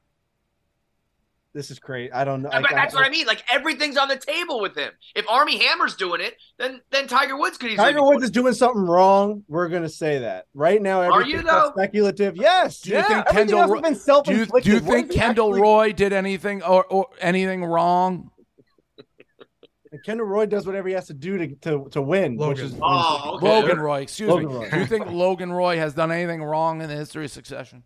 [1.54, 2.12] This is great.
[2.14, 2.50] I don't know.
[2.52, 3.26] But that's what I mean.
[3.26, 4.92] Like everything's on the table with him.
[5.16, 7.78] If Armie Hammer's doing it, then then Tiger Woods could easily.
[7.78, 9.44] Tiger Woods is doing something wrong.
[9.48, 11.02] We're gonna say that right now.
[11.02, 11.72] Are you, Everything's though?
[11.76, 12.36] speculative.
[12.36, 12.82] Yes.
[12.82, 13.04] Do you yeah.
[13.08, 16.62] think Kendall else Ro- been do you, do you think Kendall actually- Roy did anything
[16.62, 18.30] or, or anything wrong?
[20.06, 23.38] Kendall Roy does whatever he has to do to to, to win, which is Oh,
[23.38, 23.48] okay.
[23.48, 24.56] Logan Roy, excuse Logan me.
[24.56, 24.70] Roy.
[24.70, 27.84] Do you think Logan Roy has done anything wrong in the history of succession?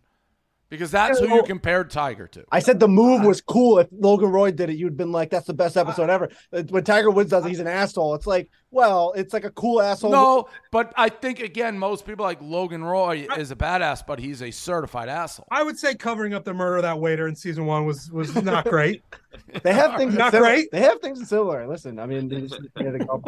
[0.72, 2.46] Because that's who you compared Tiger to.
[2.50, 3.78] I said the move was cool.
[3.78, 6.30] If Logan Roy did it, you'd been like, "That's the best episode ever."
[6.70, 8.14] When Tiger Woods does it, he's an asshole.
[8.14, 10.10] It's like, well, it's like a cool asshole.
[10.10, 14.40] No, but I think again, most people like Logan Roy is a badass, but he's
[14.40, 15.46] a certified asshole.
[15.50, 18.34] I would say covering up the murder of that waiter in season one was was
[18.42, 19.02] not great.
[19.62, 20.50] They have things Not similar.
[20.52, 20.70] great.
[20.72, 21.66] They have things that's similar.
[21.66, 23.22] Listen, I mean, just- there they go.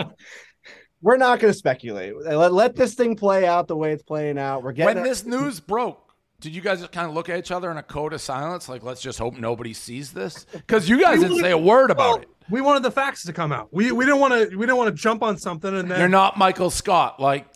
[1.03, 2.15] we're not going to speculate.
[2.25, 4.63] Let, let this thing play out the way it's playing out.
[4.63, 7.51] We're getting When this news broke, did you guys just kind of look at each
[7.51, 10.45] other in a code of silence, like let's just hope nobody sees this?
[10.53, 12.29] Because you guys didn't say a word about it.
[12.51, 13.69] we wanted the facts to come out.
[13.73, 16.09] We we didn't want to we didn't want to jump on something and then You're
[16.09, 17.47] not Michael Scott, like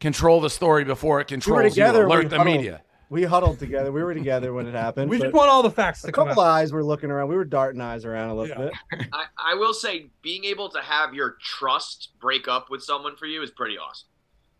[0.00, 2.00] control the story before it we were controls together.
[2.02, 2.06] you.
[2.08, 2.82] we Alert the huddled- media.
[3.10, 3.90] We huddled together.
[3.90, 5.10] We were together when it happened.
[5.10, 6.50] we just want all the facts to a come couple out.
[6.50, 7.28] eyes were looking around.
[7.30, 8.70] We were darting eyes around a little Yeah.
[8.92, 9.06] bit.
[9.14, 13.24] I, I will say, being able to have your trust break up with someone for
[13.24, 14.08] you is pretty awesome.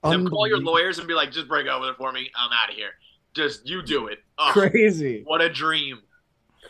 [0.03, 2.31] Then call your lawyers and be like, just break up with it for me.
[2.35, 2.93] I'm out of here.
[3.35, 4.19] Just you do it.
[4.41, 5.99] Oh, Crazy, What a dream.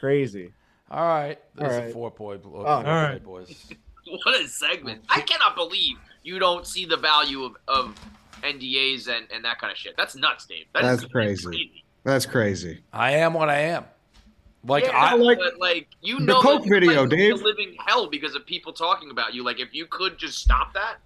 [0.01, 0.53] crazy.
[0.91, 1.91] All right, this All is right.
[1.91, 2.41] a four point.
[2.47, 3.23] Oh, all right.
[3.23, 3.67] boys.
[4.25, 5.03] What a segment.
[5.11, 7.95] I cannot believe you don't see the value of, of
[8.43, 9.99] NDAs and, and that kind of shit.
[9.99, 10.65] That's nuts, Dave.
[10.73, 11.85] That is That's crazy.
[12.05, 12.81] That's crazy.
[12.91, 13.85] I am what I am.
[14.65, 17.43] Like yeah, I, like- but like you The know, Coke that video, like, Dave.
[17.43, 19.45] living hell because of people talking about you.
[19.45, 20.97] Like if you could just stop that,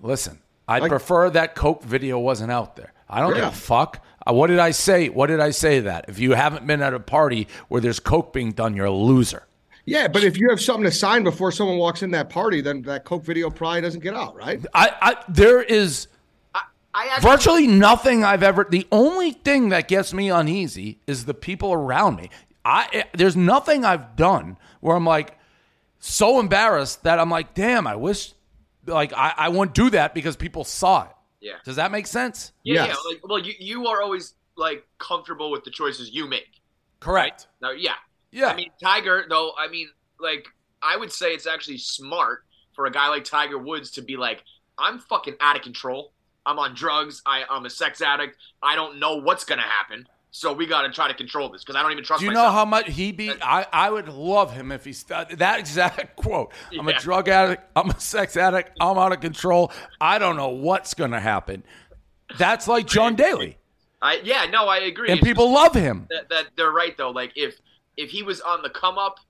[0.00, 2.94] Listen, I'd Like- prefer that Coke video wasn't out there.
[3.06, 4.02] I don't give a fuck.
[4.26, 5.08] Uh, what did I say?
[5.08, 6.06] What did I say that?
[6.08, 9.46] If you haven't been at a party where there's Coke being done, you're a loser.
[9.84, 12.82] Yeah, but if you have something to sign before someone walks in that party, then
[12.82, 14.64] that Coke video probably doesn't get out, right?
[14.74, 16.08] I, I there is
[16.52, 16.62] I,
[16.92, 18.66] I actually virtually nothing I've ever.
[18.68, 22.30] The only thing that gets me uneasy is the people around me.
[22.64, 25.38] I there's nothing I've done where I'm like
[26.00, 28.34] so embarrassed that I'm like, damn, I wish
[28.86, 31.15] like I, I wouldn't do that because people saw it.
[31.40, 31.54] Yeah.
[31.64, 32.52] Does that make sense?
[32.62, 32.88] Yeah, Yes.
[33.04, 33.10] yeah.
[33.12, 36.60] Like, well, you, you are always like comfortable with the choices you make.
[37.00, 37.46] Correct.
[37.60, 37.94] Now, yeah.
[38.32, 38.46] Yeah.
[38.48, 39.52] I mean, Tiger, though.
[39.58, 40.46] I mean, like,
[40.82, 42.44] I would say it's actually smart
[42.74, 44.42] for a guy like Tiger Woods to be like,
[44.78, 46.12] I'm fucking out of control.
[46.44, 47.22] I'm on drugs.
[47.26, 48.36] I, I'm a sex addict.
[48.62, 50.06] I don't know what's gonna happen.
[50.32, 52.32] So we got to try to control this because I don't even trust Do you
[52.32, 52.48] myself.
[52.48, 53.30] know how much he be?
[53.40, 56.52] I, I would love him if he st- that exact quote.
[56.78, 57.62] I'm a drug addict.
[57.74, 58.72] I'm a sex addict.
[58.80, 59.72] I'm out of control.
[60.00, 61.62] I don't know what's gonna happen.
[62.38, 63.56] That's like John Daly,
[64.02, 65.08] I yeah, no, I agree.
[65.10, 66.06] and It's people love him.
[66.10, 67.10] that, that they're right though.
[67.10, 67.58] Like if
[67.96, 69.20] if he was on the come up,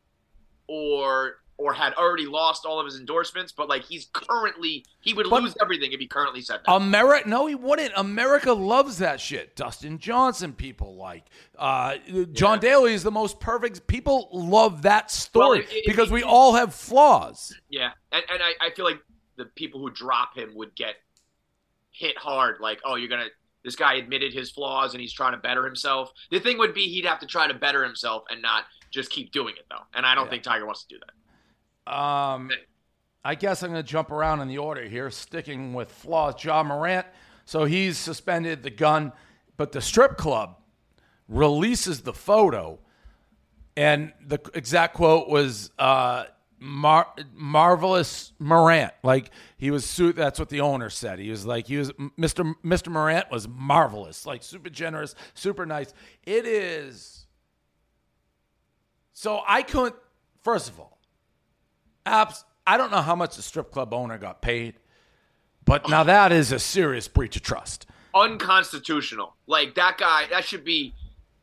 [0.67, 5.29] or or had already lost all of his endorsements, but like he's currently he would
[5.31, 6.73] But- lose everything if he currently said that.
[6.73, 7.93] America, no, he wouldn't.
[7.97, 9.57] America loves that shit.
[9.57, 11.25] Dustin Johnson, people like.
[11.59, 11.97] Uh,
[12.33, 13.87] John Daly is the most perfect.
[13.87, 17.55] People love that story Well, it- it- because we all have flaws.
[17.71, 19.01] Yeah, and and I, I feel like
[19.37, 20.97] the people who drop him would get
[21.93, 22.59] hit hard.
[22.61, 23.29] Like, oh, you're gonna.
[23.65, 26.13] This guy admitted his flaws and he's trying to better himself.
[26.31, 29.33] The thing would be he'd have to try to better himself and not just keep
[29.33, 29.83] doing it though.
[29.93, 30.31] And I don't Yeah.
[30.31, 31.11] think Tiger wants to do that.
[31.87, 32.51] Um,
[33.25, 36.43] I guess I'm going to jump around in the order here, sticking with flaws.
[36.43, 37.07] Ja Morant.
[37.45, 39.13] So he's suspended the gun.
[39.57, 40.57] but the strip club
[41.29, 42.79] releases the photo,
[43.77, 46.25] and the exact quote was uh,
[46.59, 51.19] Mar- "marvelous Morant." Like he was, su- that's what the owner said.
[51.19, 52.55] He was like, he was Mr.
[52.65, 52.89] Mr.
[52.89, 55.93] Morant was marvelous, like super generous, super nice.
[56.25, 57.27] It is.
[59.13, 59.97] So I couldn't.
[60.43, 60.96] First of all,
[62.07, 62.45] apps.
[62.67, 64.75] I don't know how much the strip club owner got paid,
[65.65, 67.87] but now that is a serious breach of trust.
[68.15, 69.35] unconstitutional.
[69.47, 70.95] Like that guy, that should be.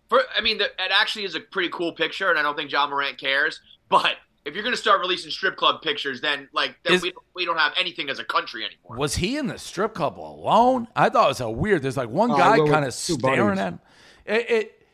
[0.10, 2.72] For I mean, the, it actually is a pretty cool picture, and I don't think
[2.72, 3.60] Ja Morant cares.
[3.90, 7.14] But if you're going to start releasing strip club pictures, then like then Is- we
[7.36, 8.98] we don't have anything as a country anymore.
[8.98, 10.88] Was he in the strip club alone?
[10.96, 11.82] I thought it was a weird.
[11.82, 13.60] There's like one Oh, I guy go kind of staring buddies.
[13.60, 13.80] at him.
[14.26, 14.86] It, it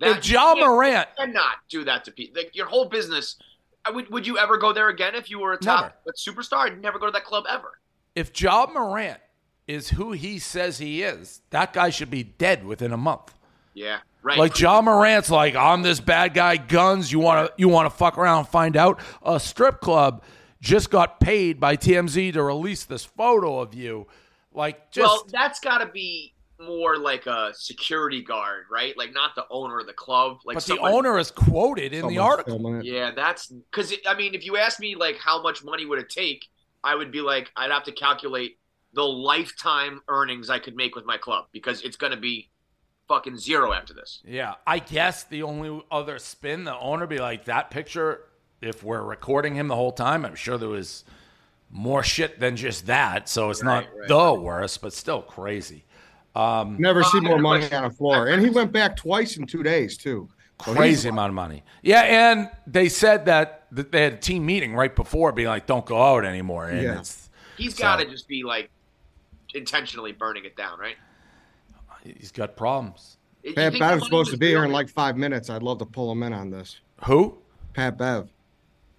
[0.00, 2.42] That- if Ja Morant, cannot do that to people.
[2.42, 3.36] Like your whole business.
[3.86, 6.58] I would would you ever go there again if you were a top superstar?
[6.66, 7.78] I'd never go to that club ever.
[8.14, 9.20] if Ja Morant
[9.66, 13.34] is who he says he is, that guy should be dead within a month.
[13.74, 14.38] Yeah, right.
[14.38, 17.12] Like Ja Morant's like, I'm this bad guy, guns.
[17.12, 19.00] You want to you want to fuck around and find out?
[19.22, 20.22] A strip club
[20.60, 24.06] just got paid by TMZ to release this photo of you.
[24.52, 28.96] Like just well, that's got to be more like a security guard, right?
[28.96, 30.38] Like not the owner of the club.
[30.44, 32.82] Like but someone- the owner is quoted in the article.
[32.82, 36.08] Yeah, that's because I mean, if you ask me like how much money would it
[36.10, 36.46] take,
[36.82, 38.58] I would be like, I'd have to calculate
[38.92, 42.50] the lifetime earnings I could make with my club because it's going to be
[43.08, 44.20] fucking zero after this.
[44.24, 48.22] Yeah, I guess the only other spin, the owner be like that picture.
[48.62, 51.04] If we're recording him the whole time, I'm sure there was
[51.70, 53.28] more shit than just that.
[53.28, 55.84] So it's not Right, right, the worst, but still crazy.
[56.36, 58.28] Um, Never see more money on a floor.
[58.28, 60.28] And he went back twice in two days, too.
[60.64, 61.62] So crazy amount of money.
[61.82, 65.66] Yeah, and they said that that they had a team meeting right before, being like,
[65.66, 66.98] "Don't go out anymore." And Yeah.
[66.98, 68.70] it's He's So- got to just be like
[69.54, 70.96] intentionally burning it down, right?
[72.04, 73.16] he's got problems.
[73.42, 75.50] You Pat think that Bev's supposed to be here in like five minutes.
[75.50, 76.78] I'd love to pull him in on this.
[77.04, 77.38] Who?
[77.74, 78.28] Pat Bev.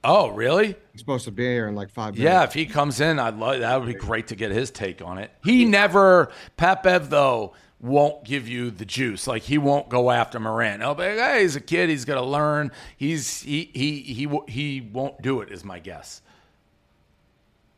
[0.03, 0.75] Oh, really?
[0.91, 2.23] He's supposed to be here in like five minutes.
[2.23, 3.79] Yeah, if he comes in, I'd love that.
[3.79, 5.31] Would be great to get his take on it.
[5.43, 9.27] He never Pat Bev though won't give you the juice.
[9.27, 10.39] Like he won't go after.
[10.39, 11.89] He'll be like, hey, he's a kid.
[11.89, 12.71] He's got to learn.
[12.95, 15.51] He's he he he he won't do it.
[15.51, 16.21] Is my guess.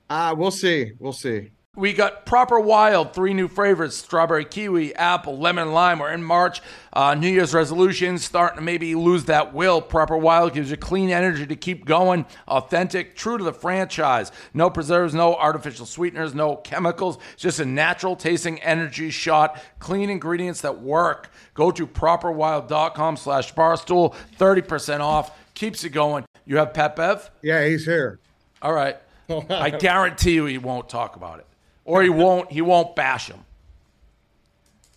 [0.10, 0.94] Uh, we'll see.
[1.00, 1.52] We'll see.
[1.80, 6.00] We got Proper Wild, three new flavors strawberry kiwi, apple, lemon, lime.
[6.00, 6.62] We're in March.
[6.92, 9.82] Uh, new Year's resolutions starting to maybe lose that will.
[9.82, 14.34] Proper Wild gives you clean energy to keep going, authentic, true to the franchise.
[14.54, 17.18] No preservatives, no artificial sweeteners, no chemicals.
[17.32, 19.58] It's just a natural tasting energy shot.
[19.80, 21.32] Clean ingredients that work.
[21.54, 24.14] Go to properwild.com slash barstool.
[24.38, 25.32] 30% off.
[25.54, 26.26] Keeps you going.
[26.46, 27.32] You have Pat Bev?
[27.42, 28.20] Yeah, he's here.
[28.62, 28.98] All right.
[29.50, 31.46] I guarantee you he won't talk about it.
[31.90, 33.44] Or he won't he won't bash him.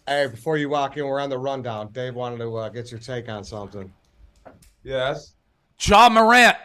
[0.07, 1.90] Hey, before you walk in, we're on the rundown.
[1.90, 3.90] Dave wanted to uh, get your take on something.
[4.85, 5.33] Yes.
[5.81, 6.59] Ja Morant.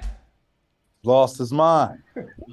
[1.04, 2.04] Lost his mind.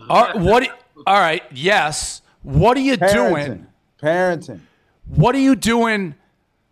[0.08, 0.68] All right, what
[1.04, 2.22] all right, yes.
[2.44, 3.10] What are you doing?
[3.10, 3.66] Parenting.
[4.00, 4.60] Parenting.
[5.08, 6.14] What are you doing?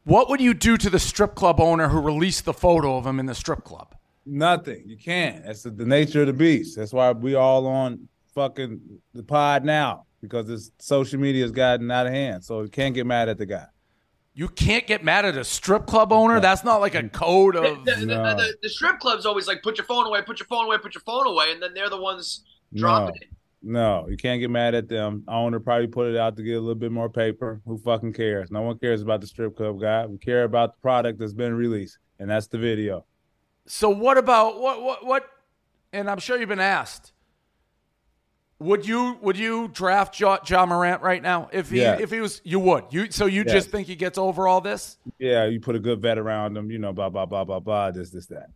[0.05, 3.19] What would you do to the strip club owner who released the photo of him
[3.19, 3.97] in the strip club?
[4.25, 4.85] Nothing.
[4.87, 5.45] You can't.
[5.45, 6.77] That's the, the nature of the beast.
[6.77, 8.81] That's why we all on fucking
[9.15, 12.43] the pod now because this social media has gotten out of hand.
[12.45, 13.67] So you can't get mad at the guy.
[14.35, 16.41] You can't get mad at a strip club owner.
[16.41, 17.13] That's not like a mm.
[17.13, 18.35] code of the, the- No.
[18.35, 20.95] the- the strip club's always like, put your phone away, put your phone away, put
[20.95, 23.29] your phone away, and then they're the ones dropping it.
[23.63, 25.23] No, you can't get mad at them.
[25.29, 27.61] Owner probably put it out to get a little bit more paper.
[27.65, 28.51] Who fucking cares?
[28.51, 30.05] No one cares about the strip club guy.
[30.07, 33.05] We care about the product that's been released, and that's the video.
[33.67, 35.27] So what about what what what?
[35.93, 37.13] And I'm sure you've been asked.
[38.63, 42.01] Would you would you draft John, Ja Morant right now if he Yes.
[42.01, 44.99] if he was you would you so you just think he gets over all this?
[45.19, 47.91] Yeah, you put a good vet around him, you know, blah blah blah blah blah.
[47.91, 48.51] This this that.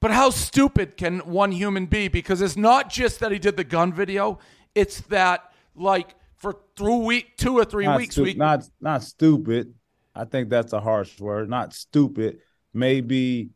[0.00, 2.08] But how stupid can one human be?
[2.08, 4.38] Because it's not just that he did the gun video;
[4.74, 9.02] it's that like for through week two or three not weeks stu- we not not
[9.02, 9.74] stupid.
[10.14, 11.48] I think that's a harsh word.
[11.48, 12.40] Not stupid.
[12.72, 13.50] Maybe,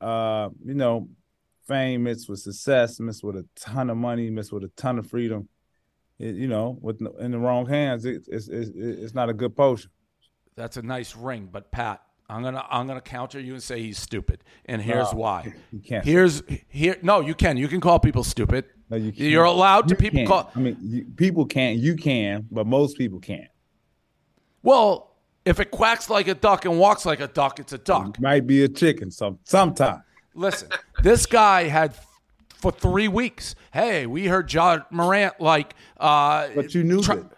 [0.00, 1.08] uh, you know,
[1.68, 5.08] fame mixed with success, mixed with a ton of money, mixed with a ton of
[5.08, 5.48] freedom.
[6.18, 9.54] It, you know, with in the wrong hands, it, it's it's it's not a good
[9.54, 9.90] potion.
[10.56, 13.98] That's a nice ring, but Pat, I'm gonna I'm gonna counter you and say he's
[14.00, 15.54] stupid, and here's No, why.
[15.70, 16.04] you can't.
[16.04, 16.96] Here's here.
[17.02, 17.56] No, you can.
[17.56, 18.64] You can call people stupid.
[18.90, 19.30] No, you can't.
[19.30, 20.28] You're allowed to You people can't.
[20.28, 20.50] call.
[20.56, 21.78] I mean, you, people can't.
[21.78, 23.46] You can, but most people can't.
[24.62, 28.18] Well, if it quacks like a duck and walks like a duck, it's a duck.
[28.20, 30.02] Might be a chicken some sometime.
[30.34, 30.68] Listen,
[31.02, 31.94] this guy had
[32.56, 33.54] for three weeks.
[33.72, 35.74] Hey, we heard Ja Morant like.
[35.98, 37.32] Uh, But you knew try- that.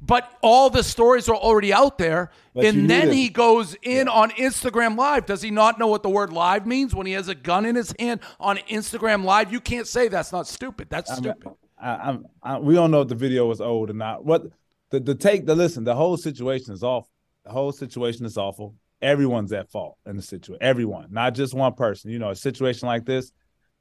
[0.00, 2.30] but all the stories are already out there.
[2.54, 5.26] But and then he goes in on Instagram Live.
[5.26, 7.76] Does he not know what the word live means when he has a gun in
[7.76, 9.52] his hand on Instagram Live?
[9.52, 10.88] You can't say that's not stupid.
[10.90, 11.52] That's I mean, stupid.
[11.80, 14.24] I, I'm, I, we don't know if the video was old or not.
[14.24, 14.44] What
[14.90, 17.08] the the take the listen, the whole situation is awful.
[17.44, 18.74] The whole situation is awful.
[19.02, 20.62] Everyone's at fault in the situation.
[20.62, 22.10] Everyone, not just one person.
[22.10, 23.32] You know, a situation like this,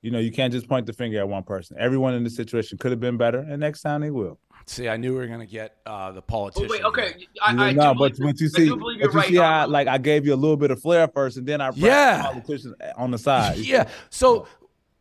[0.01, 1.77] you know, you can't just point the finger at one person.
[1.79, 4.39] Everyone in the situation could have been better, and next time they will.
[4.65, 6.69] See, I knew we were going to get uh, the Oh, politician.
[6.69, 7.27] wait, okay.
[7.43, 9.13] I, You I know, do but believe- but you I see, do believe you're but
[9.13, 9.29] you right.
[9.29, 11.69] see how like I gave you a little bit of flair first, and then I
[11.69, 12.17] brought Yeah.
[12.17, 13.57] the politicians on the side.
[13.60, 13.89] Yeah.
[14.10, 14.47] So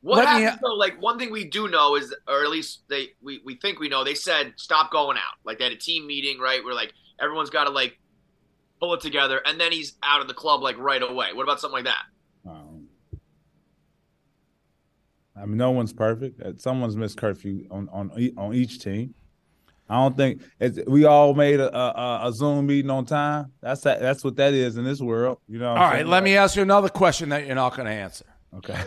[0.03, 0.75] What Let me- though?
[0.75, 3.89] Like one thing we do know is, or at least they we, we think we
[3.91, 4.03] know.
[4.03, 5.35] They said stop going out.
[5.45, 6.65] Like they had a team meeting, right?
[6.65, 7.99] Where like everyone's got to like
[8.81, 11.33] pull it together, and then he's out of the club like right away.
[11.33, 12.51] What about something like that?
[12.51, 12.89] Um,
[15.37, 16.41] I mean, no one's perfect.
[16.41, 19.15] Uh, Someone's missed curfew on on on each team.
[19.91, 23.51] I don't think it's, we all made a, a, a Zoom meeting on time.
[23.61, 25.39] That's that, that's what that is in this world.
[25.49, 25.71] You know.
[25.71, 26.07] what all I'm right, saying?
[26.07, 28.25] let me ask you another question that you're not going to answer.
[28.55, 28.79] Okay.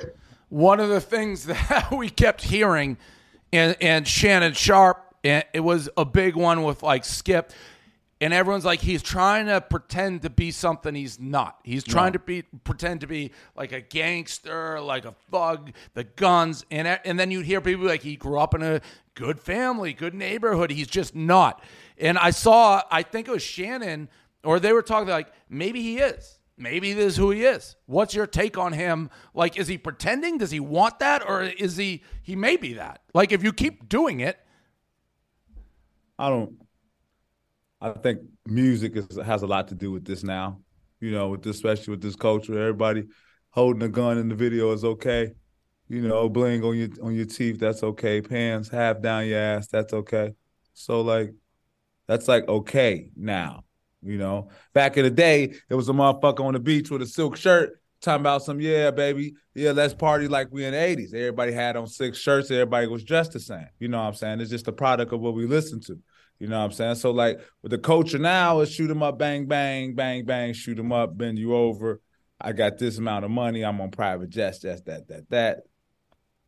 [0.48, 2.98] One of the things that we kept hearing,
[3.52, 7.52] and, and Shannon Sharpe, and it was a big one with like Skip,
[8.24, 11.60] and everyone's like he's trying to pretend to be something he's not.
[11.66, 16.66] He's trying to be pretend to be like a gangster, like a thug, the guns,
[16.72, 18.80] and and then you hear people like he grew up in a
[19.14, 20.72] good family, good neighborhood.
[20.72, 21.62] He's just not.
[21.98, 24.08] And I saw, I think it was Shannon,
[24.46, 26.40] or they were talking like maybe he is.
[26.56, 27.76] Maybe this is who he is.
[27.88, 29.10] What's your take on him?
[29.34, 30.38] Like, is he pretending?
[30.38, 32.04] Does he want that, or is he?
[32.22, 33.02] He may be that.
[33.14, 34.40] Like, if you keep doing it,
[36.18, 36.63] I don't.
[37.84, 40.62] I think music is, has a lot to do with this now.
[41.02, 43.04] You know, with this, especially with this culture, everybody
[43.50, 45.34] holding a gun in the video is okay.
[45.90, 48.22] You know, bling on your on your teeth, that's okay.
[48.22, 50.34] Pants half down your ass, that's okay.
[50.74, 51.34] So like,
[52.08, 53.66] that's like okay now.
[54.02, 57.06] You know, back in the day, it was a motherfucker on the beach with a
[57.06, 61.14] silk shirt talking about some yeah, baby, yeah, let's party like we in the '80s.
[61.14, 62.50] Everybody had on six shirts.
[62.50, 63.68] Everybody was dressed the same.
[63.80, 64.42] You know what I'm saying?
[64.42, 66.00] It's just a product of what we listen to.
[66.40, 66.96] You know what I'm saying?
[66.96, 70.54] So like with the culture now, is shoot shoot 'em up, bang, bang, bang, bang,
[70.54, 72.02] shoot shoot 'em up, bend you over.
[72.42, 73.64] I got this amount of money.
[73.64, 75.60] I'm on private jets, that's that, that, that.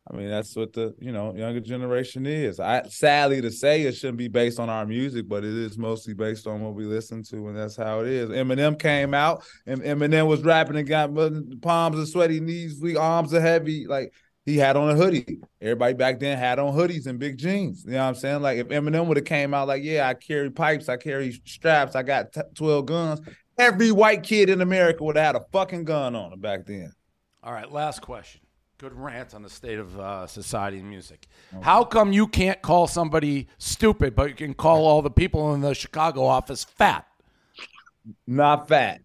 [0.08, 2.60] I mean, that's what the you know younger generation is.
[2.60, 6.14] I sadly to say it shouldn't be based on our music, but it is mostly
[6.14, 8.30] based on what we listen to, and that's how it is.
[8.30, 11.12] Eminem came out, and Eminem was rapping and got
[11.60, 13.86] palms and sweaty, knees weak, arms are heavy.
[13.88, 14.12] Like
[14.46, 15.40] he had on a hoodie.
[15.60, 17.84] Everybody back then had on hoodies and big jeans.
[17.84, 18.42] You know what I'm saying?
[18.42, 21.96] Like if Eminem would have came out like, yeah, I carry pipes, I carry straps,
[21.96, 23.20] I got t- 12 guns.
[23.58, 26.92] Every white kid in America would have had a fucking gun on him back then.
[27.42, 28.40] All right, last question.
[28.78, 31.26] Good rant on the state of uh, society and music.
[31.62, 35.60] How come you can't call somebody stupid, but you can call all the people in
[35.60, 37.06] the Chicago office fat?
[38.26, 39.00] Not fat.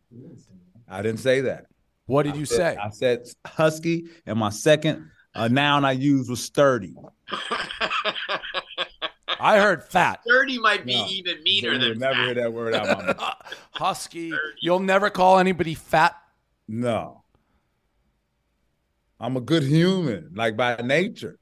[0.90, 1.68] I didn't say that.
[2.06, 2.76] What did you say?
[2.76, 6.96] I said husky, and my second uh, noun I used was sturdy.
[9.40, 10.20] I heard fat.
[10.28, 11.06] Thirty might be No.
[11.08, 12.26] even meaner You than would never fat.
[12.26, 13.56] hear that word out of my mouth.
[13.72, 14.32] Husky.
[14.62, 16.16] You'll never call anybody fat.
[16.68, 17.24] No.
[19.20, 21.38] I'm a good human, like by nature.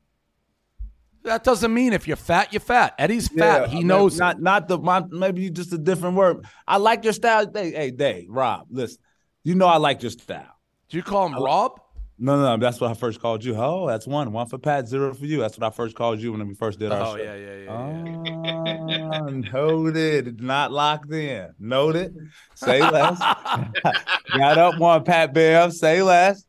[1.23, 2.95] That doesn't mean if you're fat, you're fat.
[2.97, 3.62] Eddie's fat.
[3.63, 4.15] Yeah, he maybe knows.
[4.15, 4.19] it.
[4.19, 6.45] Not not the my maybe just a different word.
[6.67, 7.49] I like your style.
[7.54, 8.99] Hey, hey, Dave, Rob, listen.
[9.43, 10.56] You know I like your style.
[10.89, 11.80] Do you call him Rob?
[12.21, 12.58] No, no, no.
[12.58, 13.55] That's what I first called you.
[13.55, 14.32] Oh, that's one.
[14.34, 15.39] One for Pat, zero for you.
[15.39, 17.23] That's what I first called you when we first did our Oh show.
[17.23, 18.88] yeah, yeah, yeah.
[18.88, 19.10] yeah.
[19.13, 20.41] Ah, noted.
[20.41, 21.53] Not locked in.
[21.60, 22.15] Noted.
[22.55, 23.17] Say less.
[24.38, 25.71] got up one, Pat Bev.
[25.73, 26.43] Say less.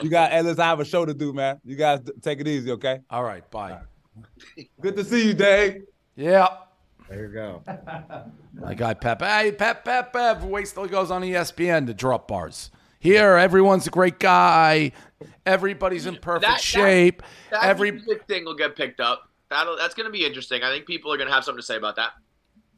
[0.00, 1.58] You got, hey, listen, I have a show to do, man.
[1.64, 3.00] You guys take it easy, okay?
[3.10, 3.80] All right, bye.
[4.80, 5.82] Good to see you, Dave.
[6.14, 6.46] Yeah.
[7.08, 7.62] There you go.
[8.54, 9.20] My guy Pep.
[9.20, 10.42] Hey, Pep, Pep, Pep.
[10.42, 12.70] Wait till he goes on ESPN to drop bars.
[13.04, 14.92] Here, everyone's a great guy.
[15.44, 17.22] Everybody's in perfect That- that- shape.
[17.50, 19.28] That Every music thing will get picked up.
[19.50, 20.62] That'll that's going to be interesting.
[20.62, 22.12] I think people are going to have something to say about that.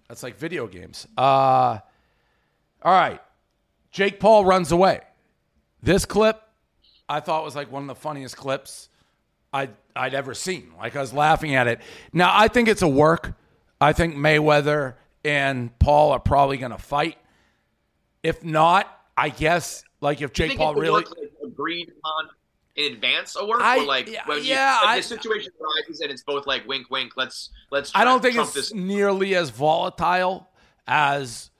[0.09, 1.07] That's like video games.
[1.17, 1.79] Uh,
[2.83, 3.21] all right.
[3.93, 5.01] Jake Paul runs away.
[5.81, 6.43] This clip,
[7.09, 8.89] I thought was like one of the funniest clips
[9.53, 10.73] I'd, I'd ever seen.
[10.77, 11.81] Like I was laughing at it.
[12.13, 13.35] Now, I think it's a work.
[13.81, 17.17] I think Mayweather and Paul are probably going to fight.
[18.25, 21.03] If not, I guess like if Jake Paul really.
[21.03, 22.29] work, like, agreed on
[22.77, 26.11] in advance a work I- or like when yeah, like I- the situation arises and
[26.11, 30.49] it's both like wink wink let's let's I don't think it's this nearly as volatile
[30.87, 31.51] as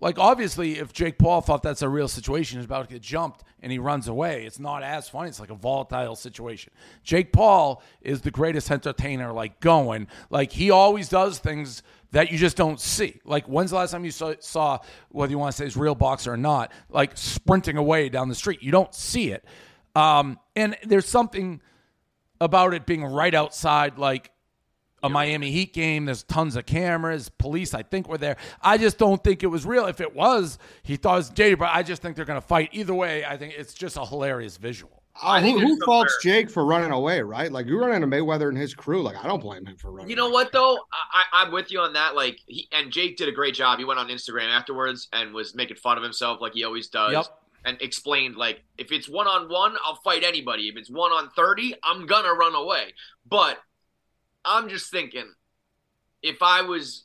[0.00, 3.44] like obviously if Jake Paul thought that's a real situation, he's about to get jumped
[3.62, 4.44] and he runs away.
[4.44, 5.28] It's not as funny.
[5.28, 6.72] It's like a volatile situation.
[7.04, 10.08] Jake Paul is the greatest entertainer like going.
[10.30, 11.82] Like he always does things
[12.12, 13.20] that you just don't see.
[13.24, 14.78] Like, when's the last time you saw, saw
[15.10, 18.34] whether you want to say it's real boxer or not, like sprinting away down the
[18.34, 18.62] street?
[18.62, 19.44] You don't see it.
[19.94, 21.60] Um, and there's something
[22.40, 24.30] about it being right outside, like
[25.02, 26.04] a Miami Heat game.
[26.04, 27.28] There's tons of cameras.
[27.28, 28.36] Police, I think, were there.
[28.60, 29.86] I just don't think it was real.
[29.86, 32.46] If it was, he thought it was jaded, but I just think they're going to
[32.46, 32.70] fight.
[32.72, 34.99] Either way, I think it's just a hilarious visual.
[35.22, 37.50] Uh, think who there's who some faults fair- Jake for running away, right?
[37.52, 39.02] Like you run into Mayweather and his crew.
[39.02, 40.08] Like I don't blame him for running.
[40.10, 40.32] You know away.
[40.32, 40.76] what though?
[40.92, 42.14] I, I- I'm with you on that.
[42.14, 43.78] Like, he, and Jake did a great job.
[43.78, 47.12] He went on Instagram afterwards and was making fun of himself, like he always does,
[47.12, 47.26] Yep.
[47.64, 50.68] and explained like, if it's one on one, I'll fight anybody.
[50.68, 52.94] If it's one on thirty, I'm gonna run away.
[53.28, 53.58] But
[54.44, 55.30] I'm just thinking,
[56.22, 57.04] if I was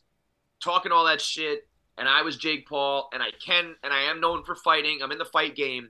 [0.64, 4.22] talking all that shit and I was Jake Paul and I can and I am
[4.22, 5.90] known for fighting, I'm in the fight game.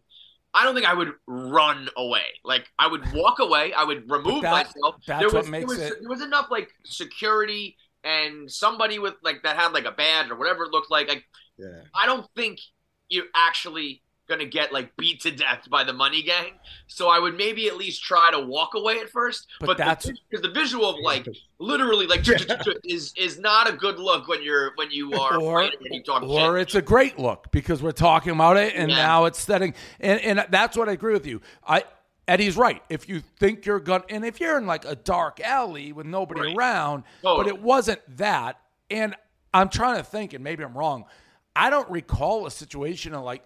[0.56, 2.24] I don't think I would run away.
[2.44, 3.74] Like I would walk away.
[3.74, 4.96] I would remove that- myself.
[5.06, 8.98] that's there what was, makes there was, it- There was enough like security and somebody
[8.98, 11.08] with like that had like a badge or whatever it looked like.
[11.10, 11.26] Like
[11.58, 11.82] Yeah.
[11.94, 12.60] I don't think
[13.10, 16.54] you're actually gonna get like beat to death by the money gang.
[16.88, 19.48] So I would maybe at least try to walk away at first.
[19.60, 21.28] But But, that's- because the visual of like
[21.60, 22.22] literally like
[22.86, 26.24] is is not a good look when you're when you are Or- and you talk
[26.24, 28.98] or it's a great look because we're talking about it and Yeah.
[28.98, 31.42] now it's setting and, and that's what I agree with you.
[31.66, 31.84] I
[32.28, 32.82] Eddie's right.
[32.90, 36.42] If you think you're gonna and if you're in like a dark alley with nobody
[36.42, 36.56] Right.
[36.58, 38.60] around, but it wasn't that.
[38.90, 39.16] And
[39.54, 41.06] I'm trying to think, and maybe I'm wrong.
[41.56, 43.42] I don't recall a situation of like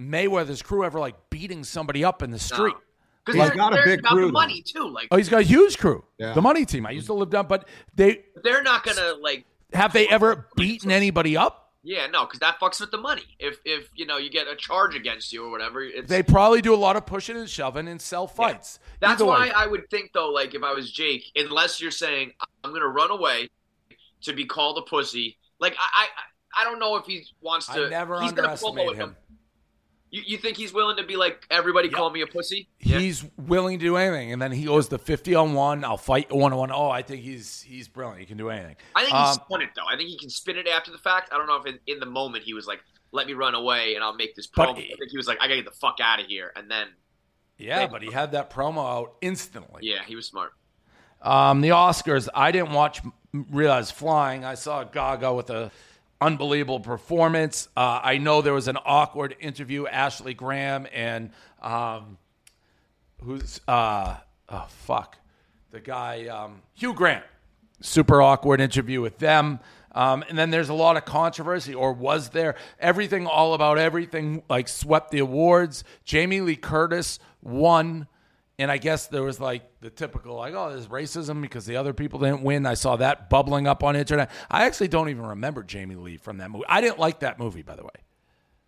[0.00, 2.74] Mayweather's crew ever like beating somebody up in the street.
[3.24, 4.88] Because He's they're, got a big about crew, the money too.
[4.88, 6.04] Like Oh, he's got a huge crew.
[6.18, 6.34] Yeah.
[6.34, 6.86] The money team.
[6.86, 10.90] I used to live down, but they they're not gonna like have they ever beaten
[10.90, 11.58] anybody up?
[11.84, 13.24] yeah no because that fucks with the money.
[13.38, 16.62] If if you know you get a charge against you or whatever, it's They probably
[16.62, 18.78] do a lot of pushing and shoving and sell fights.
[19.00, 19.52] That's Either why way.
[19.52, 22.32] I would think though, like if I was Jake, unless you're saying
[22.64, 23.50] I'm gonna run away
[24.22, 26.06] to be called a pussy, like I
[26.56, 27.86] I, I don't know if he wants to.
[27.86, 29.16] I never he's gonna underestimate promo him.
[30.12, 31.96] You, you think he's willing to be like everybody Yep.
[31.96, 32.68] call me a pussy?
[32.78, 35.84] He's willing to do anything, and then he goes the fifty on one.
[35.84, 36.70] I'll fight a one on one.
[36.70, 38.20] Oh, I think he's he's brilliant.
[38.20, 38.76] He can do anything.
[38.94, 39.86] I think he Um, spun it though.
[39.90, 41.30] I think he can spin it after the fact.
[41.32, 43.94] I don't know if in, in the moment he was like, "Let me run away
[43.94, 45.96] and I'll make this promo." I think he was like, "I gotta get the fuck
[46.02, 46.88] out of here," and then
[47.58, 49.80] Yeah, but he had that promo out instantly.
[49.84, 50.52] yeah, he was smart.
[51.22, 52.28] Um, the Oscars.
[52.34, 53.00] I didn't watch
[53.32, 54.44] Realize Flying.
[54.44, 55.70] I saw Gaga with a
[56.22, 57.68] unbelievable performance.
[57.76, 59.86] Uh, I know there was an awkward interview.
[59.86, 62.16] Ashley Graham and um,
[63.22, 64.16] who's uh,
[64.48, 65.18] oh fuck,
[65.70, 67.24] the guy um, Hugh Grant.
[67.80, 69.58] Super awkward interview with them.
[69.94, 72.54] Um, and then there's a lot of controversy, or was there?
[72.78, 75.84] Everything, all about everything, like swept the awards.
[76.04, 78.06] Jamie Lee Curtis won.
[78.62, 81.92] And I guess there was like the typical, like, oh, there's racism because the other
[81.92, 82.64] people didn't win.
[82.64, 84.30] I saw that bubbling up on internet.
[84.48, 86.64] I actually don't even remember Jamie Lee from that movie.
[86.68, 87.90] I didn't like that movie, by the way.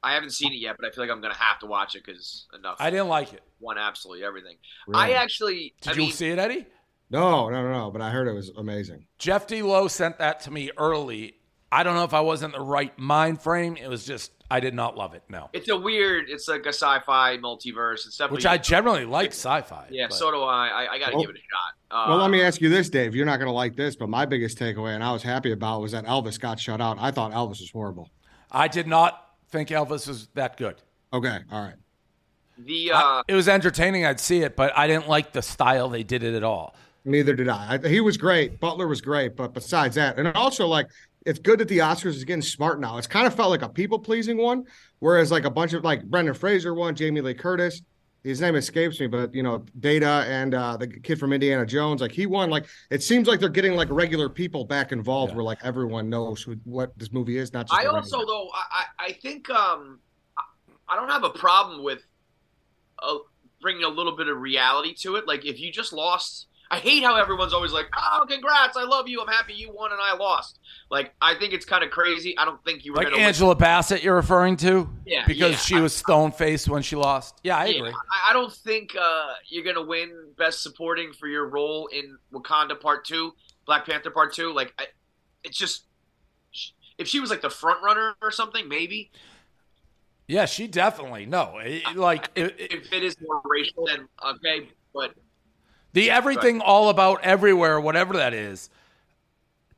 [0.02, 2.04] I haven't seen it yet, but I feel like I'm gonna have to watch it
[2.04, 2.76] because enough.
[2.80, 3.42] I didn't like it.
[3.60, 4.56] won absolutely everything.
[4.88, 5.02] Really?
[5.02, 6.66] I actually, Did I you mean, see it, Eddie?
[7.08, 7.90] No, no, no, no.
[7.92, 9.06] But I heard it was amazing.
[9.18, 9.62] Jeff D.
[9.62, 11.36] Lowe sent that to me early.
[11.74, 13.76] I don't know if I was in the right mind frame.
[13.76, 15.50] It was just, I did not love it, no.
[15.52, 16.30] It's a weird.
[16.30, 18.06] It's like a sci-fi multiverse.
[18.06, 19.88] It's definitely Which I generally like sci fi.
[19.90, 20.06] yeah.
[20.08, 20.68] So do I.
[20.68, 21.74] I, I got to Well- give it a shot.
[21.90, 23.16] Uh, Well, let me ask you this, Dave.
[23.16, 25.80] You're not going to like this, but my biggest takeaway, and I was happy about,
[25.80, 26.96] was that Elvis got shut out.
[27.00, 28.08] I thought Elvis was horrible.
[28.52, 30.76] I did not think Elvis was that good.
[31.12, 31.74] Okay, all right.
[32.56, 34.06] the I- uh, it was entertaining.
[34.06, 36.76] I'd see it, but I didn't like the style they did it at all.
[37.04, 37.78] Neither did I.
[37.82, 37.88] I.
[37.88, 38.58] He was great.
[38.60, 40.86] Butler was great, but besides that, and also like
[41.24, 42.98] it's good that the Oscars is getting smart now.
[42.98, 44.64] It's kind of felt like a people pleasing one,
[44.98, 47.82] whereas like a bunch of like Brendan Fraser won, Jamie Lee Curtis,
[48.22, 52.00] his name escapes me, but you know Data and uh, the kid from Indiana Jones,
[52.00, 52.50] like he won.
[52.50, 55.36] Like it seems like they're getting like regular people back involved, Yeah.
[55.36, 57.52] where like everyone knows who, what this movie is.
[57.52, 60.00] Not just I also regular- though I, I I think um
[60.38, 60.42] I-
[60.88, 62.02] I don't have a problem with
[63.02, 63.16] uh,
[63.62, 65.26] bringing a little bit of reality to it.
[65.26, 66.48] Like if you just lost.
[66.74, 68.76] I hate how everyone's always like, "Oh, congrats!
[68.76, 69.20] I love you.
[69.20, 70.58] I'm happy you won and I lost."
[70.90, 72.36] Like, I think it's kind of crazy.
[72.38, 73.26] I don't think you were Like gonna win.
[73.26, 74.88] Angela Bassett, you're referring to?
[75.06, 75.56] Yeah, Because yeah.
[75.58, 77.40] she was stone faced when she lost.
[77.42, 77.90] Yeah, I Yeah, agree.
[77.90, 82.78] I, I don't think uh, you're gonna win Best Supporting for your role in Wakanda
[82.80, 83.32] Part Two,
[83.66, 84.52] Black Panther Part Two.
[84.52, 84.86] Like, I,
[85.42, 85.84] it's just
[86.98, 89.10] if she was like the front runner or something, maybe.
[90.26, 91.26] Yeah, she definitely.
[91.26, 94.68] No, it- like it- If it is more racial, then okay.
[94.94, 95.12] But
[95.94, 98.68] the everything all about everywhere, whatever that is.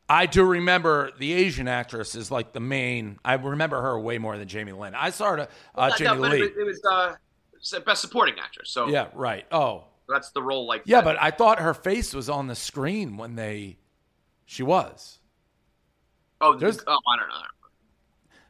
[0.08, 3.18] I do remember the Asian actress is like the main.
[3.24, 4.94] I remember her way more than Jamie Lynn.
[4.94, 6.38] I saw her, uh, no, Jamie but Lee.
[6.38, 8.70] it, was- it was uh, Best Supporting Actress.
[8.70, 9.46] So yeah, right.
[9.50, 10.66] Oh, that's the role.
[10.66, 11.04] Like yeah, that.
[11.04, 13.78] but I thought her face was on the screen when they.
[14.44, 15.18] She was.
[16.40, 17.34] Oh, There's- oh, I don't know.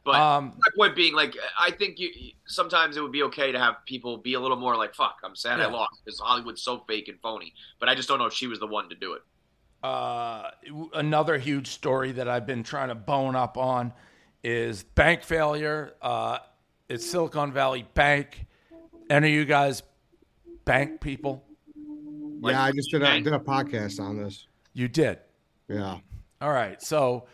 [0.07, 2.09] But Um, my point being, like, I think you
[2.45, 5.35] sometimes it would be okay to have people be a little more like, "Fuck, I'm
[5.35, 7.53] sad I lost," because Hollywood's so fake and phony.
[7.77, 9.21] But I just don't know if she was the one to do it.
[9.83, 10.51] Uh,
[10.93, 13.91] another huge story that I've been trying to bone up on
[14.45, 15.95] is bank failure.
[16.01, 16.39] Uh,
[16.87, 18.45] it's Silicon Valley Bank.
[19.09, 19.83] Any of you guys
[20.63, 21.43] bank people?
[22.43, 24.47] yeah, I just did a, did a podcast on this.
[24.71, 25.19] You did.
[25.67, 25.97] Yeah.
[26.39, 26.81] All right.
[26.81, 27.27] So,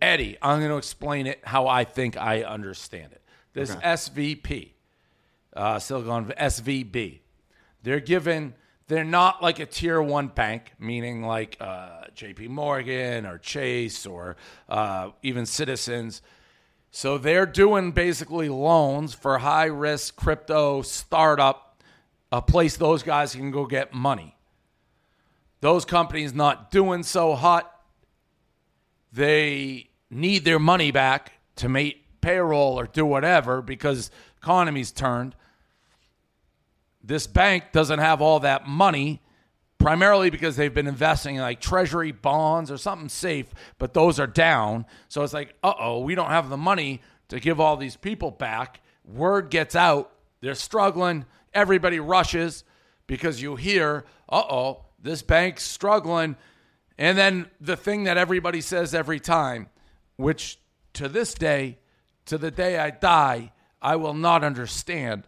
[0.00, 3.22] Eddie, I'm going to explain it how I think I understand it.
[3.52, 3.80] This Okay.
[3.80, 4.70] SVP,
[5.54, 7.20] uh, Silicon SVB,
[7.82, 8.54] they're given,
[8.86, 14.36] they're not like a tier one bank, meaning like uh, JP Morgan or Chase or
[14.68, 16.22] uh, even Citizens.
[16.92, 21.82] So they're doing basically loans for high risk crypto startup,
[22.32, 24.36] a place those guys can go get money.
[25.60, 27.79] Those companies not doing so hot
[29.12, 35.34] they need their money back to make payroll or do whatever because economy's turned.
[37.02, 39.20] This bank doesn't have all that money
[39.78, 44.26] primarily because they've been investing in like treasury bonds or something safe, but those are
[44.26, 44.84] down.
[45.08, 48.80] So it's like, uh-oh, we don't have the money to give all these people back.
[49.04, 52.64] Word gets out, they're struggling, everybody rushes
[53.06, 56.36] because you hear, uh-oh, this bank's struggling.
[57.00, 59.70] And then the thing that everybody says every time,
[60.16, 60.58] which
[60.92, 61.78] to this day,
[62.26, 65.26] to the day I die, I will not understand.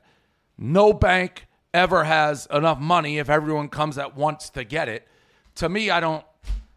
[0.58, 5.08] No bank ever has enough money if everyone comes at once to get it.
[5.56, 6.22] To me, I don't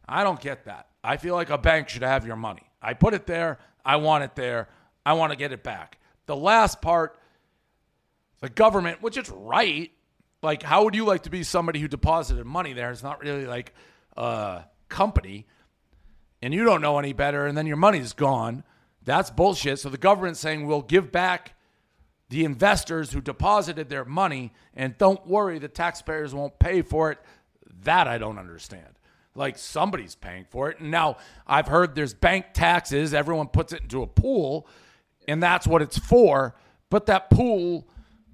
[0.08, 0.88] I don't get that.
[1.04, 2.64] I feel like a bank should have your money.
[2.82, 4.70] I put it there, I want it there,
[5.06, 6.00] I want to get it back.
[6.26, 7.20] The last part,
[8.39, 9.91] the government, which is right,
[10.41, 12.91] like how would you like to be somebody who deposited money there?
[12.91, 13.74] It's not really like
[14.16, 15.46] a company
[16.42, 18.64] and you don't know any better and then your money's gone.
[19.04, 19.80] That's bullshit.
[19.80, 21.54] So the government's saying we'll give back
[22.30, 27.20] the investors who deposited their money and don't worry the taxpayers won't pay for it.
[27.84, 29.00] That I don't understand.
[29.36, 30.80] Like somebody's paying for it.
[30.80, 34.68] And now I've heard there's bank taxes, everyone puts it into a pool
[35.28, 36.56] and that's what it's for,
[36.90, 37.88] but that pool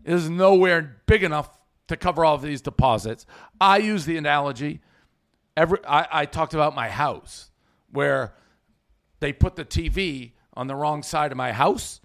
[0.04, 3.26] is nowhere big enough to cover all of these deposits.
[3.60, 4.82] I use the analogy
[5.62, 7.51] every I, I talked about my house
[7.91, 8.34] where
[9.20, 12.01] they put the TV on the wrong side of my house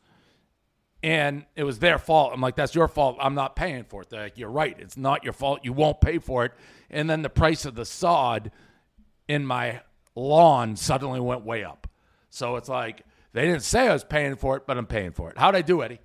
[1.02, 2.32] and it was their fault.
[2.34, 3.16] I'm like, that's your fault.
[3.20, 4.10] I'm not paying for it.
[4.10, 4.76] They're like, you're right.
[4.78, 5.60] It's not your fault.
[5.62, 6.52] You won't pay for it.
[6.90, 8.50] And then the price of the sod
[9.28, 9.80] in my
[10.14, 11.86] lawn suddenly went way up.
[12.30, 13.02] So it's like,
[13.32, 15.38] they didn't say I was paying for it, but I'm paying for it.
[15.38, 16.00] How'd I do, Eddie?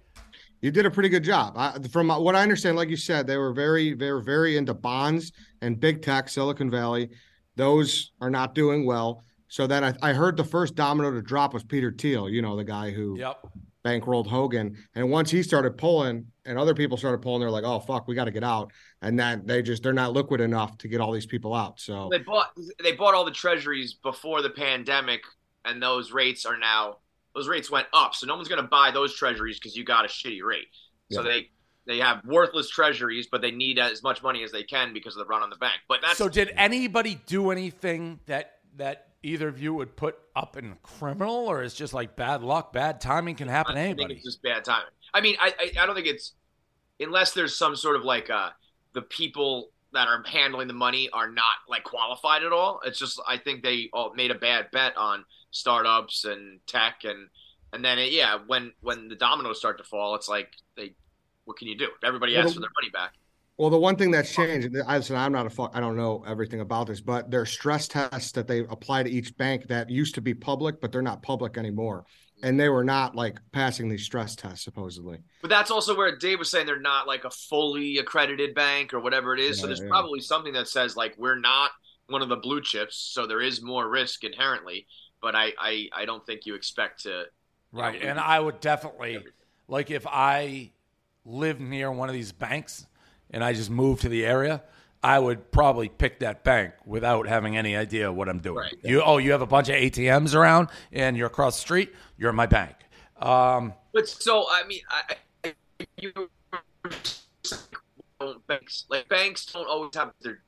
[0.62, 1.54] You did a pretty good job.
[1.58, 4.74] I, from what I understand, like you said, they were very, they were very into
[4.74, 5.32] bonds
[5.62, 7.10] and big tech, Silicon Valley.
[7.56, 9.24] Those are not doing well.
[9.48, 12.30] So then I, I heard the first domino to drop was Peter Thiel.
[12.30, 13.46] You know, the guy who Yep.
[13.84, 14.78] bankrolled Hogan.
[14.96, 18.16] And once he started pulling, and other people started pulling, they're like, "Oh fuck, we
[18.16, 18.72] got to get out."
[19.02, 21.80] And then they just they're not liquid enough to get all these people out.
[21.80, 25.22] So They bought they bought all the treasuries before the pandemic,
[25.66, 26.98] and those rates are now
[27.36, 28.14] those rates went up.
[28.16, 30.68] So no one's going to buy those treasuries because you got a shitty rate.
[31.12, 31.30] So Yeah.
[31.30, 31.50] they
[31.92, 35.20] they have worthless treasuries, but they need as much money as they can because of
[35.20, 35.80] the run on the bank.
[35.90, 40.56] But that's So did anybody do anything that that either of you would put up
[40.56, 44.16] in criminal, or is just like bad luck, bad timing can happen to anybody?
[44.16, 44.92] it's just bad timing.
[45.14, 46.34] I mean, I, I I don't think it's
[47.00, 48.52] unless there's some sort of like uh
[48.94, 52.80] the people that are handling the money are not like qualified at all.
[52.86, 57.28] It's just I think they all made a bad bet on startups and tech and
[57.74, 60.94] and then it, yeah, when when the dominoes start to fall, it's like they
[61.52, 61.90] what can you do?
[62.02, 63.14] Everybody Well, asks the- for their money back.
[63.58, 65.98] Well, the one thing that's changed, and I said I'm not a fuck, I don't
[65.98, 69.90] know everything about this, but their stress tests that they apply to each bank that
[69.90, 72.06] used to be public, but they're not public anymore,
[72.38, 72.48] mm-hmm.
[72.48, 75.20] and they were not like passing these stress tests supposedly.
[75.42, 79.02] But that's also where Dave was saying they're not like a fully accredited bank or
[79.02, 79.60] whatever it is.
[79.60, 79.90] so there's yeah.
[79.90, 81.72] probably something that says like we're not
[82.08, 84.88] one of the blue chips, so there is more risk inherently.
[85.22, 87.26] But I I, I don't think you expect to
[87.72, 88.02] Right.
[88.02, 88.12] Yeah.
[88.12, 89.20] And I would definitely,
[89.68, 90.72] like, if I
[91.26, 92.88] lived near one of these banks
[93.30, 94.64] and I just moved to the area,
[95.04, 98.58] I would probably pick that bank without having any idea what I'm doing.
[98.58, 98.76] Right.
[98.84, 102.34] You, oh, you have a bunch of ATMs around and you're across the street, you're
[102.34, 102.76] my bank.
[103.20, 105.16] Um, But so I mean, I,
[105.46, 105.54] I
[105.98, 106.12] you
[108.48, 110.42] banks like banks don't always have they're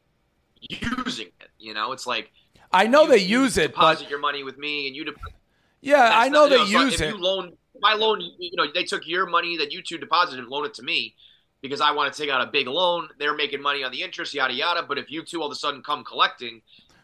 [0.60, 1.50] using it.
[1.58, 2.32] You know, it's like
[2.72, 5.06] I know you- they use it, deposit but your money with me, and you.
[5.06, 5.34] Deposit,
[5.82, 7.10] yeah, I know they use if it.
[7.16, 7.54] You loan
[7.84, 8.22] my loan.
[8.22, 11.14] You know, they took your money that you two deposited and loaned it to me
[11.62, 13.10] because I want to take out a big loan.
[13.20, 14.84] They're making money on the interest, yada yada.
[14.88, 16.62] But if you two all of a sudden come collecting,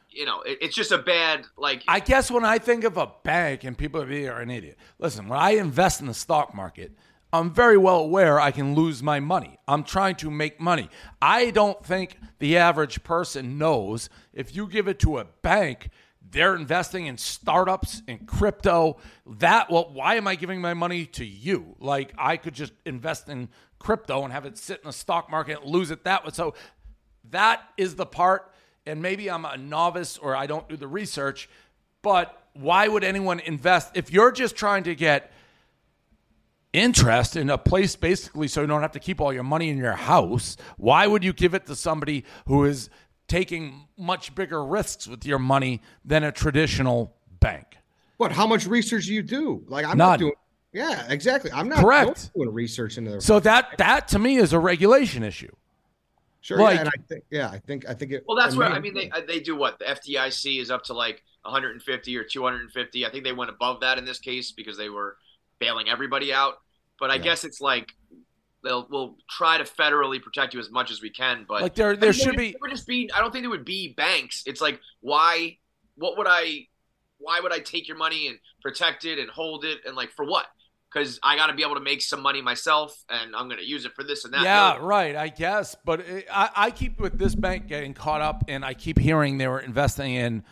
[0.09, 1.83] you know, it, it's just a bad like.
[1.87, 4.77] I guess when I think of a bank and people are an idiot.
[4.97, 6.91] Listen, when I invest in the stock market,
[7.31, 9.59] I'm very well aware I can lose my money.
[9.67, 10.89] I'm trying to make money.
[11.21, 15.89] I don't think the average person knows if you give it to a bank,
[16.31, 18.97] they're investing in startups in crypto.
[19.25, 21.75] That well, why am I giving my money to you?
[21.79, 23.49] Like I could just invest in
[23.79, 26.31] crypto and have it sit in the stock market and lose it that way.
[26.33, 26.53] So
[27.31, 28.51] that is the part,
[28.85, 31.49] and maybe I'm a novice or I don't do the research,
[32.01, 35.31] but why would anyone invest if you're just trying to get
[36.73, 39.77] interest in a place basically so you don't have to keep all your money in
[39.77, 40.57] your house?
[40.77, 42.89] Why would you give it to somebody who is
[43.29, 47.77] taking much bigger risks with your money than a traditional bank?
[48.17, 48.33] What?
[48.33, 49.63] How much research do you do?
[49.67, 50.09] Like I'm None.
[50.09, 50.33] not doing.
[50.73, 51.51] Yeah, exactly.
[51.51, 52.31] I'm not Correct.
[52.35, 53.21] doing research into their.
[53.21, 55.51] So that that to me is a regulation issue.
[56.41, 58.23] sure, like- yeah, and I think yeah, I think I think it.
[58.27, 60.69] well, that's it where may- I mean they uh, they do what the FDIC is
[60.69, 63.05] up to like 150 or 250.
[63.05, 65.15] I think they went above that in this case because they were
[65.59, 66.55] bailing everybody out.
[66.99, 67.21] But I Yeah.
[67.23, 67.95] guess it's like
[68.63, 71.45] they'll we'll try to federally protect you as much as we can.
[71.47, 73.09] But Like there there should be would just be.
[73.13, 74.43] I don't think there would be banks.
[74.45, 75.57] It's like why?
[75.95, 76.67] What would I?
[77.17, 80.25] Why would I take your money and protect it and hold it and like for
[80.25, 80.45] what?
[80.91, 83.67] Because I got to be able to make some money myself, and I'm going to
[83.67, 84.41] use it for this and that.
[84.41, 85.15] Yeah, No, right.
[85.15, 88.73] I guess, but it, I, I keep with this bank getting caught up, and I
[88.73, 90.43] keep hearing they were investing in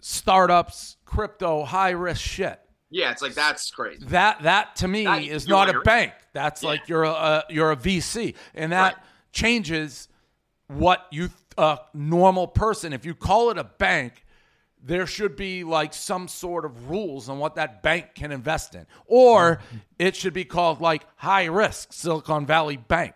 [0.00, 2.60] startups, crypto, high risk shit.
[2.94, 4.04] Yeah, it's like that's crazy.
[4.06, 6.12] That that to me That- is you're not a bank.
[6.32, 9.02] That's like you're a, a you're a VC, and that Right.
[9.32, 10.08] changes
[10.68, 12.92] what you a normal person.
[12.92, 14.24] If you call it a bank,
[14.80, 18.86] there should be like some sort of rules on what that bank can invest in,
[19.06, 19.60] or
[19.98, 23.14] it should be called like high risk Silicon Valley Bank.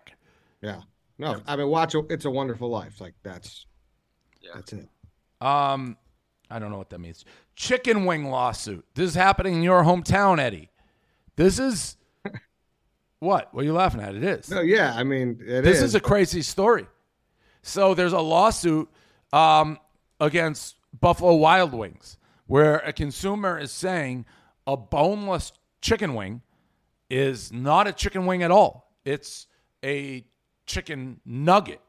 [0.61, 0.81] Yeah.
[1.19, 1.95] No, I mean, watch.
[2.11, 3.01] It's a Wonderful Life.
[3.01, 3.67] Like that's.
[4.41, 4.51] Yeah.
[4.55, 4.89] That's it.
[5.41, 5.97] Um,
[6.51, 7.25] I don't know what that means.
[7.57, 8.85] Chicken wing lawsuit.
[8.95, 10.71] This is happening in your hometown, Eddie.
[11.37, 11.97] This is
[13.21, 13.53] what?
[13.53, 14.15] What are you laughing at?
[14.15, 14.51] It is.
[14.51, 14.95] No, yeah.
[14.95, 15.85] I mean, it this is.
[15.85, 16.87] is a crazy story.
[17.63, 18.89] So there's a lawsuit
[19.33, 19.79] um,
[20.21, 24.25] against Buffalo Wild Wings where a consumer is saying
[24.67, 26.43] a boneless chicken wing
[27.11, 28.93] is not a chicken wing at all.
[29.05, 29.47] It's
[29.85, 30.25] a
[30.67, 31.81] chicken nugget.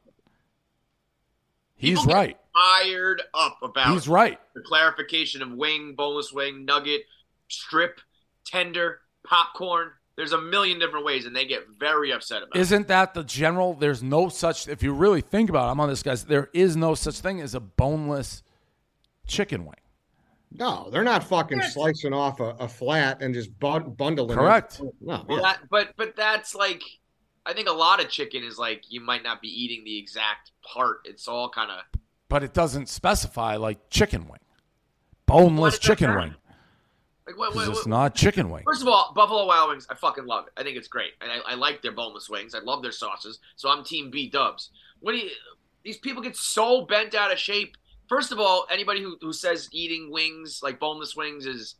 [1.75, 2.37] He's right.
[2.53, 4.39] Fired up about He's right.
[4.55, 7.01] the clarification of wing, boneless wing, nugget,
[7.47, 8.01] strip,
[8.45, 9.91] tender, popcorn.
[10.17, 12.59] There's a million different ways, and they get very upset about it.
[12.59, 13.73] Isn't that the general?
[13.75, 14.67] There's no such.
[14.67, 16.25] If you really think about it, I'm on this guy's.
[16.25, 18.43] There is no such thing as a boneless
[19.27, 19.75] chicken wing.
[20.51, 24.31] no, they're not fucking slicing off a, a flat and just bun- bundling.
[24.37, 24.41] it.
[24.41, 24.81] Correct.
[24.99, 25.43] No, Well, yeah.
[25.43, 26.81] that, but but that's like,
[27.45, 30.51] I think a lot of chicken is like you might not be eating the exact
[30.63, 31.01] part.
[31.05, 31.98] It's all kind of
[32.29, 34.39] But it doesn't specify like chicken wing,
[35.25, 36.35] boneless chicken wing.
[37.27, 37.55] like what?
[37.55, 38.63] What, it's what- not chicken wing.
[38.65, 40.53] First of all, Buffalo Wild Wings, I fucking love it.
[40.55, 42.53] I think it's great, and I, I like their boneless wings.
[42.53, 44.69] I love their sauces, so I'm Team B Dubs.
[44.99, 45.29] What do you?
[45.83, 47.75] These people get so bent out of shape.
[48.07, 51.75] First of all, anybody who, who says eating wings like boneless wings is,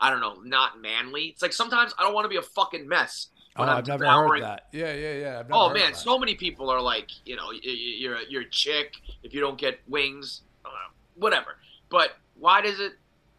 [0.00, 1.26] I don't know, not manly.
[1.26, 3.28] It's like sometimes I don't want to be a fucking mess.
[3.58, 4.66] Oh, I'm I've never devouring- heard that.
[4.72, 5.38] Yeah, yeah, yeah.
[5.40, 5.96] I've never Oh man, that.
[5.96, 9.32] so many people are like, you know, y- y- you're a, you're a chick if
[9.34, 10.68] you don't get wings, uh,
[11.14, 11.56] whatever.
[11.88, 12.92] But why does it?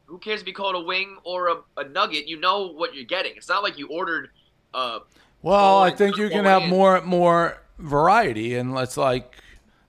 [0.05, 2.27] Who cares if you call it a wing or a, a nugget?
[2.27, 3.33] You know what you're getting.
[3.35, 4.29] It's not like you ordered.
[4.73, 4.99] Uh,
[5.41, 6.69] Well, I think you can going have in.
[6.69, 9.35] more more variety, and it's like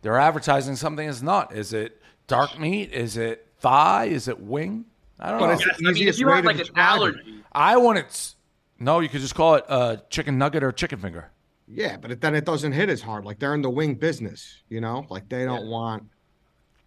[0.03, 1.55] they're advertising something is not.
[1.55, 2.93] Is it dark meat?
[2.93, 4.07] Is it thigh?
[4.07, 4.85] Is it wing?
[5.21, 5.53] I don't But know.
[5.53, 7.01] it's the I mean, if you way have like an describe it.
[7.01, 8.35] allergy, I want it.
[8.79, 11.31] No, you could just call it a chicken nugget or chicken finger.
[11.67, 13.25] Yeah, but it, then it doesn't hit as hard.
[13.25, 15.07] Like they're in the wing business, you know.
[15.11, 16.05] Like they don't want.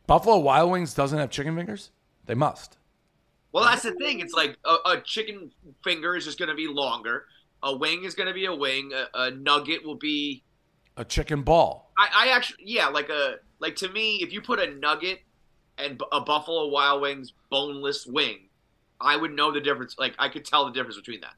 [0.08, 1.92] Buffalo Wild Wings doesn't have chicken fingers.
[2.26, 2.78] They must.
[3.52, 4.20] well, that's the thing.
[4.22, 5.52] It's like a, a chicken
[5.84, 7.26] finger is just going to be longer.
[7.64, 8.92] A wing is going to be a wing.
[8.94, 10.44] A, a nugget will be.
[10.98, 11.92] A chicken ball.
[11.98, 15.20] I, I actually, yeah, like a like to me, if you put a nugget
[15.78, 18.50] and a Buffalo Wild Wings boneless wing,
[19.00, 19.96] I would know the difference.
[20.00, 21.34] Like I could tell the difference between that.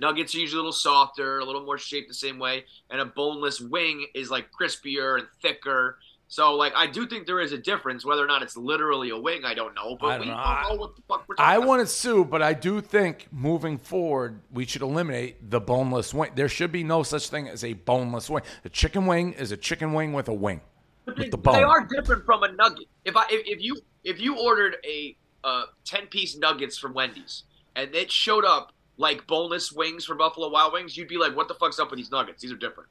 [0.00, 3.04] Nuggets are usually a little softer, a little more shaped the same way, and a
[3.04, 5.98] boneless wing is like crispier and thicker.
[6.30, 8.04] So, like, I do think there is a difference.
[8.04, 9.96] Whether or not it's literally a wing, I don't know.
[9.98, 10.36] But I don't we know.
[10.36, 11.66] don't know what the fuck we're talking I about.
[11.66, 16.32] want to sue, but I do think moving forward, we should eliminate the boneless wing.
[16.34, 18.42] There should be no such thing as a boneless wing.
[18.66, 20.60] A chicken wing is a chicken wing with a wing.
[21.06, 22.88] But with they, the but they are different from a nugget.
[23.06, 27.44] If I if, if you if you ordered a uh, ten piece nuggets from Wendy's
[27.74, 31.48] and it showed up like boneless wings from Buffalo Wild Wings, you'd be like, "What
[31.48, 32.42] the fuck's up with these nuggets?
[32.42, 32.90] These are different."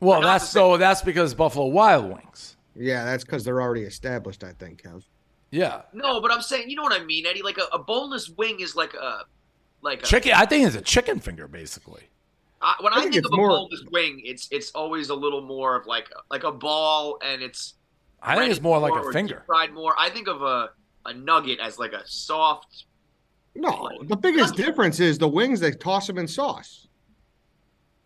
[0.00, 2.56] Well, that's so that's because Buffalo Wild Wings.
[2.76, 4.44] Yeah, that's because they're already established.
[4.44, 5.02] I think, Kev.
[5.50, 7.40] Yeah, No, but I'm saying, you know what I mean, Eddie?
[7.42, 9.24] Like a, a boneless wing is like a
[9.80, 10.32] like a, chicken.
[10.36, 12.02] I think it's a chicken finger, basically.
[12.60, 15.08] I, when I I, think think, it's of a more- boneless wing, it's it's always
[15.10, 17.74] a little more of like like a ball, and it's
[18.22, 19.42] I think it's more like or a finger.
[19.46, 19.94] fried more.
[19.98, 20.70] I think of a
[21.06, 22.84] a nugget as like a soft.
[23.60, 25.58] No, the biggest difference is the wings.
[25.60, 26.86] They toss them in sauce.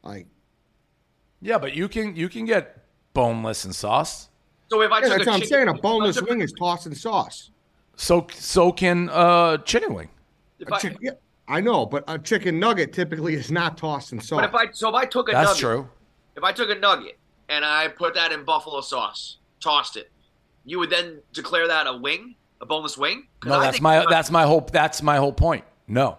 [0.03, 0.27] Like
[1.41, 4.29] Yeah, but you can you can get boneless and sauce.
[4.71, 5.69] So if I yeah, that's what I'm chicken- saying.
[5.69, 7.51] A boneless wing is tossed in sauce.
[7.97, 10.09] So so can uh chicken wing.
[10.59, 11.11] if A I- chick- yeah,
[11.47, 14.41] I know, but a chicken nugget typically is not tossed in sauce.
[14.41, 15.89] But if I so if I took a That's nugget, true.
[16.37, 17.19] if I took a nugget
[17.51, 20.11] and I put that in buffalo sauce, tossed it,
[20.65, 23.27] you would then declare that a wing, a boneless wing?
[23.45, 25.65] No, that's my that's my whole that's my whole point.
[25.87, 26.17] No.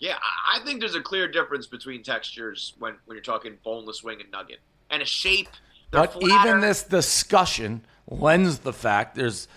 [0.00, 0.16] Yeah,
[0.48, 4.30] I think there's a clear difference between textures when when you're talking boneless wing and
[4.32, 4.60] nugget,
[4.90, 5.48] and a shape.
[5.90, 6.48] But flatter.
[6.48, 9.48] even this discussion lends the fact there's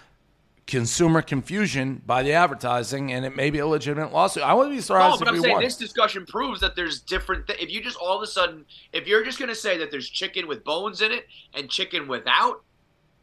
[0.67, 4.43] consumer confusion by the advertising, and it may be a legitimate lawsuit.
[4.43, 5.19] I wouldn't be surprised.
[5.19, 5.63] No, but if I'm we saying won.
[5.63, 7.47] this discussion proves that there's different.
[7.47, 9.91] Th- if you just all of a sudden, if you're just going to say that
[9.91, 12.63] there's chicken with bones in it and chicken without,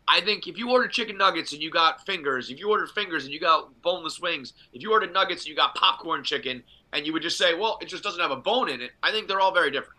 [0.09, 3.24] I think if you ordered chicken nuggets and you got fingers, if you ordered fingers
[3.24, 7.06] and you got boneless wings, if you ordered nuggets and you got popcorn chicken, and
[7.06, 9.28] you would just say, well, it just doesn't have a bone in it, I think
[9.28, 9.98] they're all very different.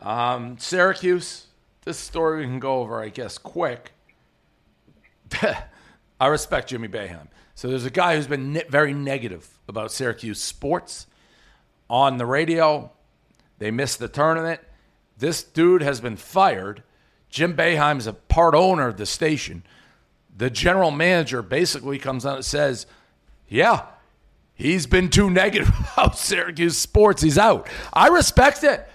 [0.00, 1.46] Um, Syracuse.
[1.84, 3.92] This story we can go over, I guess, quick.
[6.20, 7.28] I respect Jimmy Boeheim.
[7.54, 11.06] So there's a guy who's been ne- very negative about Syracuse sports
[11.88, 12.90] on the radio.
[13.58, 14.60] They missed the tournament.
[15.16, 16.82] This dude has been fired.
[17.30, 19.62] Jim Boeheim is a part owner of the station.
[20.36, 22.86] The general manager basically comes out and says,
[23.48, 23.86] "Yeah,
[24.60, 27.22] He's been too negative about Syracuse sports.
[27.22, 27.66] He's out.
[27.94, 28.86] I respect it.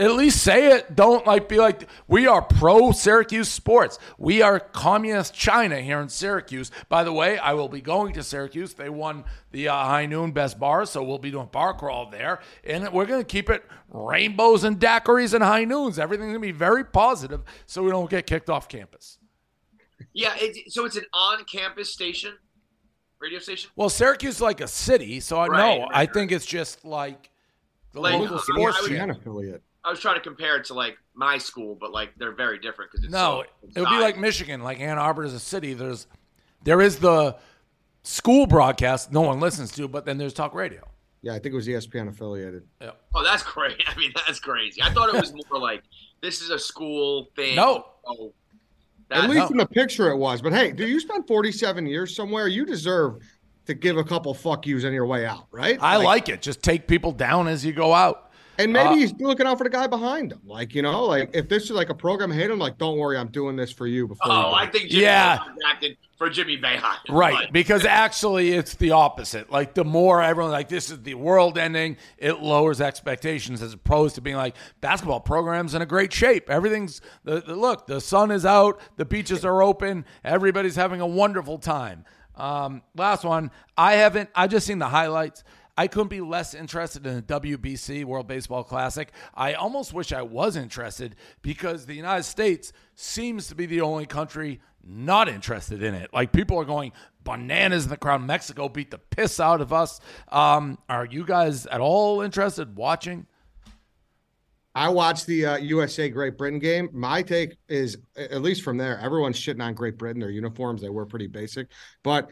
[0.00, 0.96] At least say it.
[0.96, 3.98] Don't like be like we are pro Syracuse sports.
[4.16, 6.70] We are communist China here in Syracuse.
[6.88, 8.72] By the way, I will be going to Syracuse.
[8.72, 12.40] They won the uh, High Noon Best Bar, so we'll be doing bar crawl there,
[12.64, 15.98] and we're going to keep it rainbows and daiquiris and high noons.
[15.98, 19.18] Everything's going to be very positive, so we don't get kicked off campus.
[20.14, 22.32] Yeah, it, so it's an on-campus station,
[23.20, 23.70] radio station.
[23.76, 25.82] Well, Syracuse is like a city, so I Right, know.
[25.84, 26.14] right, I right.
[26.14, 27.28] think it's just like
[27.92, 29.14] the Like, local sports I would- channel.
[29.16, 29.62] ESPN affiliate.
[29.84, 32.90] I was trying to compare it to like my school, but like they're very different
[32.90, 35.74] because it's No, so it would be like Michigan, like Ann Arbor is a city.
[35.74, 36.06] There's
[36.64, 37.36] there is the
[38.02, 40.82] school broadcast no one listens to, but then there's talk radio.
[41.22, 42.62] Yeah, I think it was ESPN affiliated.
[42.80, 42.92] Yeah.
[43.14, 43.82] Oh, that's great.
[43.86, 44.82] I mean, that's crazy.
[44.82, 45.82] I thought it was more like
[46.22, 47.56] this is a school thing.
[47.56, 47.86] No.
[48.06, 48.32] Oh,
[49.10, 50.40] At that, least in the picture it was.
[50.40, 52.48] But hey, do you spend 47 years somewhere?
[52.48, 53.22] You deserve
[53.66, 55.78] to give a couple fuck yous on your way out, right?
[55.80, 56.42] I like, it.
[56.42, 58.29] Just take people down as you go out.
[58.62, 60.40] And maybe Uh, he's looking out for the guy behind him.
[60.44, 63.16] Like, you know, like if this is like a program hate him, like, don't worry,
[63.18, 64.26] I'm doing this for you before.
[64.30, 65.38] oh, you I think Jimmy Yeah.
[65.38, 66.96] Boeheim acted for Jimmy Boeheim.
[67.08, 69.50] Right, But- because actually it's the opposite.
[69.50, 74.14] Like the more everyone like this is the world ending, it lowers expectations as opposed
[74.16, 76.50] to being like basketball programs in a great shape.
[76.50, 81.06] Everything's the, the look, the sun is out, the beaches are open, everybody's having a
[81.06, 82.04] wonderful time.
[82.36, 84.30] Um, last one, I haven't.
[84.34, 85.44] I just seen the highlights.
[85.80, 89.10] I couldn't be less interested in the WBC World Baseball Classic.
[89.34, 94.04] I almost wish I was interested because the United States seems to be the only
[94.04, 96.10] country not interested in it.
[96.12, 96.92] Like people are going
[97.24, 98.20] bananas in the crowd.
[98.20, 100.00] Mexico beat the piss out of us.
[100.28, 103.26] Um, are you guys at all interested watching?
[104.74, 106.90] I watched the uh, USA Great Britain game.
[106.92, 110.20] My take is, at least from there, everyone's shitting on Great Britain.
[110.20, 111.68] Their uniforms, they were pretty basic.
[112.02, 112.28] But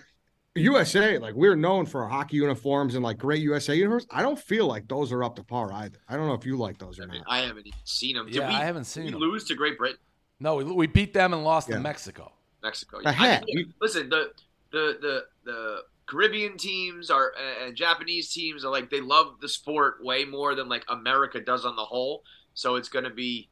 [0.58, 4.06] USA, like we're known for our hockey uniforms and like great USA uniforms.
[4.10, 5.98] I don't feel like those are up to par either.
[6.08, 7.26] I don't know if you like those or I mean, not.
[7.28, 8.26] I haven't even seen them.
[8.26, 9.18] Did Yeah, we, I haven't did seen we 'em.
[9.18, 9.98] lose to Great Britain,
[10.40, 11.76] No, we, we beat them and lost Yeah.
[11.76, 12.32] to Mexico.
[12.62, 13.00] Mexico.
[13.02, 13.44] The I hat.
[13.48, 14.32] You- listen, the
[14.72, 17.32] the the the Caribbean teams are
[17.62, 21.64] and Japanese teams are like they love the sport way more than like America does
[21.64, 22.22] on the whole.
[22.54, 23.48] So it's going to be.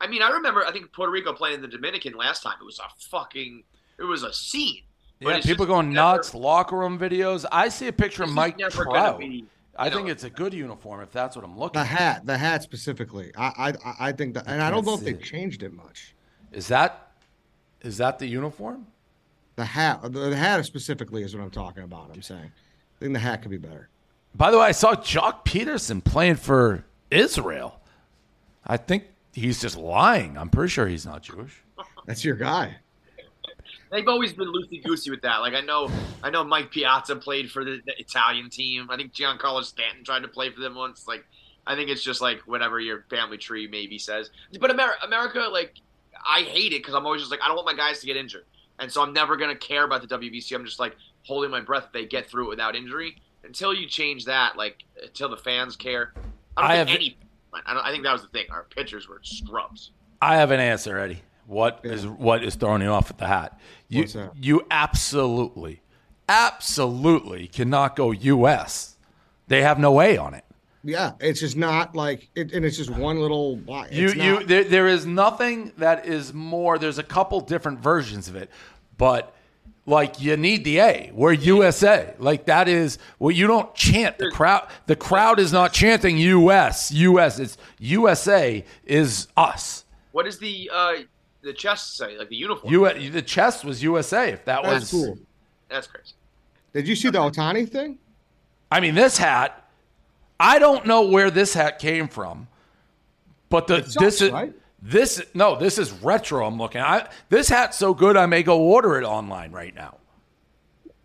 [0.00, 2.56] I mean, I remember I think Puerto Rico playing the Dominican last time.
[2.60, 3.64] It was a fucking.
[3.98, 4.82] It was a scene.
[5.22, 6.34] But Yeah, it's people just going never- nuts.
[6.34, 7.44] Locker room videos.
[7.52, 9.18] I see a picture of Mike Trout.
[9.18, 9.46] be,
[9.76, 11.74] I you think it's a good uniform if that's what I'm looking.
[11.80, 11.86] The at.
[11.86, 13.32] hat, the hat specifically.
[13.36, 15.22] I, I, I think that, and I don't know if they've it.
[15.22, 16.14] changed it much.
[16.52, 17.12] Is that
[17.82, 18.86] is that the uniform?
[19.56, 22.10] The hat, the, the hat specifically is what I'm talking about.
[22.14, 23.88] I'm saying, I think the hat could be better.
[24.34, 27.80] By the way, I saw Joc Pederson playing for Israel.
[28.66, 30.38] I think he's just lying.
[30.38, 31.62] I'm pretty sure he's not Jewish.
[32.06, 32.76] That's your guy.
[33.92, 35.36] They've always been loosey goosey with that.
[35.42, 35.90] Like I know,
[36.22, 38.88] I know Mike Piazza played for the, the Italian team.
[38.90, 41.06] I think Giancarlo Stanton tried to play for them once.
[41.06, 41.24] Like,
[41.66, 44.30] I think it's just like whatever your family tree maybe says.
[44.58, 45.74] But America, America, like,
[46.26, 48.16] I hate it because I'm always just like, I don't want my guys to get
[48.16, 48.46] injured.
[48.78, 50.54] and so I'm never gonna care about the WBC.
[50.56, 53.20] I'm just like holding my breath they get through it without injury.
[53.44, 56.14] Until you change that, like until the fans care,
[56.56, 57.16] I don't I think have- any.
[57.66, 58.46] I, don't, I think that was the thing.
[58.50, 59.90] Our pitchers were scrubs.
[60.22, 61.20] I have an answer, Eddie.
[61.46, 63.58] What is what is throwing you off at the hat?
[63.88, 64.32] You What's that?
[64.36, 65.82] you absolutely,
[66.28, 68.96] absolutely cannot go U.S.
[69.48, 70.44] They have no A on it.
[70.84, 73.60] Yeah, it's just not like, it, and it's just one little.
[73.68, 76.78] It's You you there, there is nothing that is more.
[76.78, 78.50] There's a couple different versions of it,
[78.98, 79.34] but
[79.86, 81.10] like you need the A.
[81.14, 82.14] We're USA.
[82.18, 84.68] Like that is well, you don't chant the crowd.
[84.86, 86.90] The crowd is not chanting U.S.
[86.90, 87.38] U.S.
[87.38, 89.84] It's USA is us.
[90.12, 90.92] What is the uh,
[91.42, 92.16] the chest say?
[92.16, 92.72] Like the uniform?
[92.72, 93.10] U.
[93.10, 94.30] The chest was USA.
[94.30, 95.18] If that That's was cool.
[95.68, 96.12] That's crazy.
[96.72, 97.98] Did you see the Ohtani thing?
[98.70, 99.58] I mean, this hat.
[100.40, 102.48] I don't know where this hat came from,
[103.48, 104.52] but the sucks, this is right?
[104.80, 106.46] this no this is retro.
[106.46, 106.80] I'm looking.
[106.80, 108.16] I this hat's so good.
[108.16, 109.98] I may go order it online right now.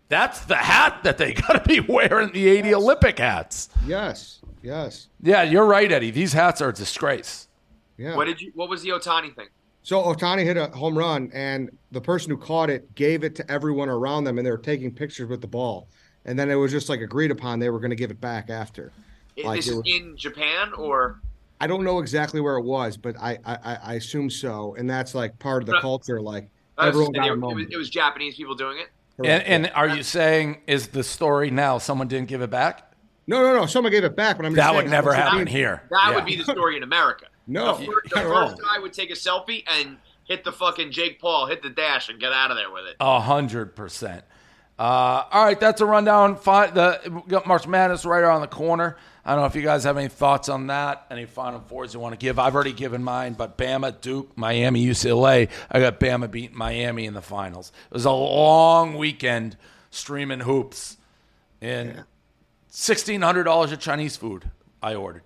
[0.08, 2.32] That's the hat that they got to be wearing.
[2.32, 3.68] The 80 Olympic hats.
[3.86, 6.10] Yes, yes, Yeah, you're right, Eddie.
[6.10, 7.46] These hats are a disgrace.
[7.96, 8.16] yeah.
[8.16, 8.50] What did you?
[8.54, 9.48] What was the Ohtani thing?
[9.88, 13.50] So Ohtani hit a home run, and the person who caught it gave it to
[13.50, 15.88] everyone around them, and they were taking pictures with the ball.
[16.26, 18.50] And then it was just like agreed upon they were going to give it back
[18.50, 18.92] after.
[19.38, 21.20] I- Like this it is was- in Japan or
[21.58, 24.90] I don't know exactly where it was, but I I, I- I assume so, and
[24.90, 26.20] that's like part of the But- culture.
[26.20, 28.88] Like I everyone just got a saying, it, was, it was Japanese people doing it.
[29.26, 32.92] And, and are you saying is the story now someone didn't give it back?
[33.26, 33.64] no, no, no.
[33.64, 35.46] Someone gave it back, but I'm just That saying, would never happen mean.
[35.46, 35.82] here.
[35.88, 36.14] That Yeah.
[36.14, 37.24] would be the story in America.
[37.48, 38.48] No, the, fir- the not at all.
[38.50, 42.08] first guy would take a selfie and hit the fucking Jake Paul, hit the dash,
[42.10, 42.96] and get out of there with it.
[43.00, 44.22] A hundred percent.
[44.78, 46.36] Uh, all right, that's a rundown.
[46.36, 48.96] Fi- the got March Madness right around the corner.
[49.24, 51.06] I don't know if you guys have any thoughts on that.
[51.10, 52.38] Any final fours you want to give?
[52.38, 55.50] I've already given mine, but Bama, Duke, Miami, UCLA.
[55.70, 57.72] I got Bama beating Miami in the finals.
[57.90, 59.56] It was a long weekend
[59.90, 60.96] streaming hoops,
[61.60, 62.04] and
[62.68, 64.50] sixteen hundred dollars of Chinese food
[64.82, 65.24] I ordered.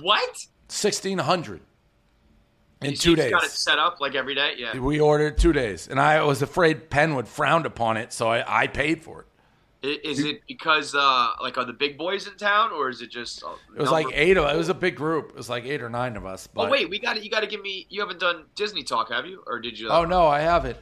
[0.00, 0.46] What?
[0.68, 1.60] Sixteen hundred
[2.82, 3.32] in You- two days.
[3.32, 4.54] Got it set up like every day.
[4.56, 4.78] Yeah.
[4.78, 8.62] We ordered two days, and I was afraid Penn would frown upon it, so I,
[8.62, 9.26] I paid for it.
[10.02, 13.42] Is it because uh, like are the big boys in town, or is it just?
[13.76, 15.30] It was like eight of it was a big group.
[15.30, 16.46] It was like eight or nine of us.
[16.46, 17.22] But Oh wait, we got it.
[17.22, 17.86] You got to give me.
[17.90, 19.42] You haven't done Disney talk, have you?
[19.46, 19.90] Or did you?
[19.90, 20.80] oh no, I have it.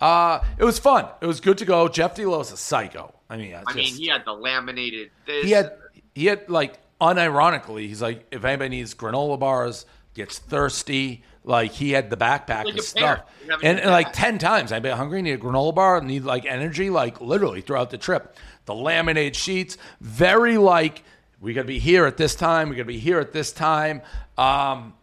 [0.00, 1.08] Uh, it was fun.
[1.20, 1.88] It was good to go.
[1.88, 2.26] Jeff D.
[2.26, 3.12] Lowe's a psycho.
[3.28, 5.10] I mean, I mean, he had the laminated.
[5.26, 5.44] This.
[5.46, 5.72] he had
[6.14, 11.90] he had like unironically, he's like, if anybody needs granola bars, gets thirsty, like he
[11.90, 13.02] had the backpack Like and stuff.
[13.02, 13.22] parent.
[13.44, 16.24] You have And, and, like ten times, I'd be hungry, need a granola bar, need
[16.24, 18.36] like energy, like literally throughout the trip.
[18.64, 21.02] The laminated sheets, very like
[21.40, 22.70] we gotta be here at this time.
[22.70, 24.00] We gotta be here at this time.
[24.38, 24.93] Um,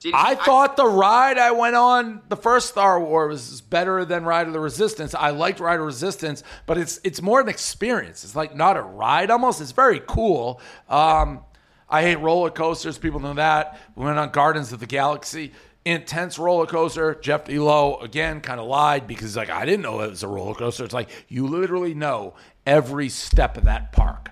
[0.00, 4.24] Did I thought the ride I went on, the first Star Wars, was better than
[4.24, 5.14] Rise of the Resistance.
[5.14, 8.24] I liked Rise of Resistance, but it's it's more an experience.
[8.24, 9.60] It's like not a ride almost.
[9.60, 10.58] It's very cool.
[10.88, 11.40] Um,
[11.86, 12.96] I hate roller coasters.
[12.96, 13.78] People know that.
[13.94, 15.52] We went on Guardians of the Galaxy.
[15.84, 17.16] Intense roller coaster.
[17.16, 20.54] Jeff Elo again kind of lied because like I didn't know it was a roller
[20.54, 20.84] coaster.
[20.84, 22.34] It's like you literally know
[22.64, 24.30] every step of that park,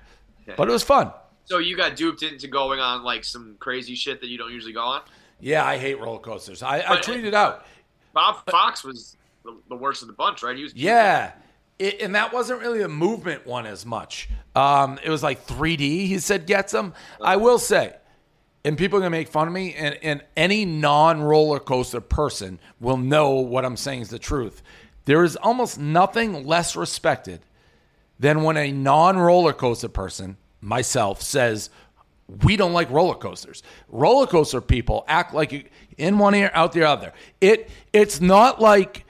[0.57, 1.12] but it was fun.
[1.45, 4.73] So you got duped into going on like some crazy shit that you don't usually
[4.73, 5.03] go on.
[5.41, 6.62] Yeah, I hate roller coasters.
[6.62, 7.64] I, I tweeted out.
[8.12, 10.57] Bob Fox was the, the worst of the bunch, right?
[10.57, 11.32] He was Yeah.
[11.78, 14.28] It, and that wasn't really a movement one as much.
[14.57, 16.93] Um, it was like 3D, he said, gets them.
[17.20, 17.95] I will say,
[18.64, 22.01] and people are going to make fun of me, and, and any non roller coaster
[22.01, 24.62] person will know what I'm saying is the truth.
[25.05, 27.41] There is almost nothing less respected
[28.18, 31.70] than when a non roller coaster person, myself, says,
[32.45, 33.62] we don't like roller coasters.
[33.89, 37.12] Roller coaster people act like in one ear, out the other.
[37.41, 39.07] It it's not like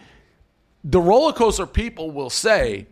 [0.85, 2.87] the roller coaster people will say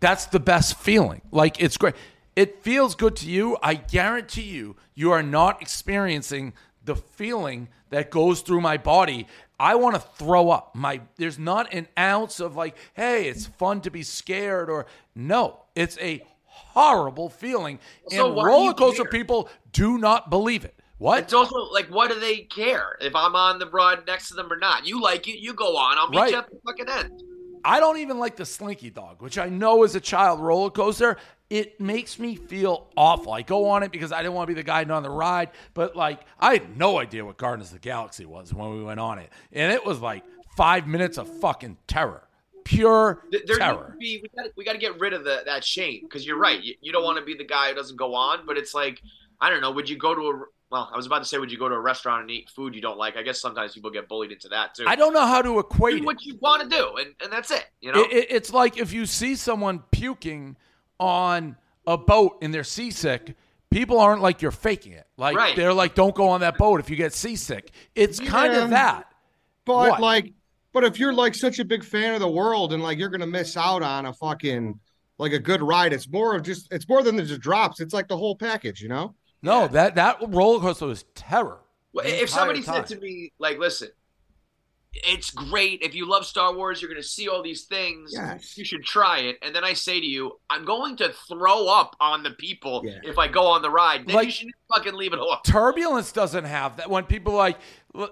[0.00, 1.22] that's the best feeling.
[1.30, 1.94] Like it's great.
[2.34, 3.58] It feels good to you.
[3.62, 6.54] I guarantee you, you are not experiencing
[6.84, 9.26] the feeling that goes through my body.
[9.60, 10.74] I want to throw up.
[10.74, 15.60] My there's not an ounce of like, hey, it's fun to be scared or no.
[15.74, 16.24] It's a
[16.70, 17.78] horrible feeling.
[18.08, 20.74] So and roller coaster people do not believe it.
[20.98, 21.18] What?
[21.18, 24.52] It's also like, what do they care if I'm on the broad next to them
[24.52, 24.86] or not?
[24.86, 25.98] You like it, you go on.
[25.98, 26.30] I'll meet Right.
[26.30, 27.22] you at the fucking end.
[27.64, 31.16] I don't even like the Slinky Dog, which I know is a child roller coaster.
[31.50, 33.32] It makes me feel awful.
[33.32, 35.50] I go on it because I didn't want to be the guy on the ride,
[35.74, 39.00] but like I had no idea what Guardians of the Galaxy was when we went
[39.00, 40.24] on it, and it was like
[40.56, 42.22] five minutes of fucking terror,
[42.64, 43.96] pure There terror.
[43.98, 46.62] be, we got we got to get rid of the, that shame because you're right.
[46.62, 49.00] You, you don't want to be the guy who doesn't go on, but it's like
[49.40, 49.70] I don't know.
[49.72, 51.74] Would you go to a well, I was about to say, would you go to
[51.74, 53.16] a restaurant and eat food you don't like?
[53.18, 54.84] I guess sometimes people get bullied into that too.
[54.86, 56.06] I don't know how to equate do it.
[56.06, 57.66] what you want to do, and, and that's it.
[57.82, 60.56] You know, It- it- it's like if you see someone puking
[60.98, 61.56] on
[61.86, 63.34] a boat and they're seasick,
[63.70, 65.06] people aren't like you're faking it.
[65.18, 65.54] Like Right.
[65.56, 67.70] they're like, don't go on that boat if you get seasick.
[67.94, 69.12] It's kind of that.
[69.66, 70.00] But What?
[70.00, 70.32] like,
[70.72, 73.26] but if you're like such a big fan of the world and like you're gonna
[73.26, 74.78] miss out on a fucking
[75.18, 77.80] like a good ride, it's more of just it's more than the drops.
[77.80, 79.14] It's like the whole package, you know.
[79.42, 81.60] No, that that roller coaster was terror.
[81.92, 83.88] Well, if somebody entire said to me, like, listen,
[84.94, 85.80] it's great.
[85.82, 88.12] If you love Star Wars, you're going to see all these things.
[88.14, 88.56] Yes.
[88.58, 89.36] You should try it.
[89.42, 92.98] And then I say to you, I'm going to throw up on the people Yeah.
[93.02, 94.06] if I go on the ride.
[94.06, 95.38] Then Like- you should fucking leave it alone.
[95.46, 96.88] Turbulence doesn't have that.
[96.90, 97.62] When people like "Look,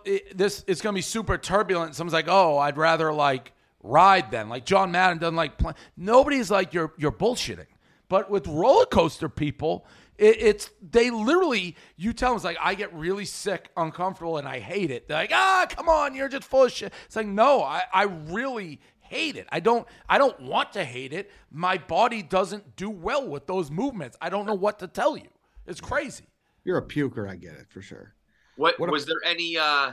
[0.05, 1.95] it- this, it's going to be super turbulent.
[1.95, 3.53] Someone's like, "Oh, I'd rather like
[3.83, 5.53] ride then." Like John Madden doesn't like.
[5.97, 7.67] Nobody's like you're you're bullshitting.
[8.09, 9.87] But with roller coaster people,
[10.19, 14.49] it, it's they literally you tell them it's like I get really sick, uncomfortable, and
[14.49, 15.09] I hate it.
[15.09, 18.03] They're like, "Ah, come on, you're just full of shit." It's like no, I I
[18.05, 19.47] really hate it.
[19.51, 21.31] I don't I don't want to hate it.
[21.51, 24.17] My body doesn't do well with those movements.
[24.21, 25.29] I don't know what to tell you.
[25.67, 26.25] It's crazy.
[26.65, 28.15] You're a puker, I get it for sure.
[28.61, 29.93] What, What a- was there any uh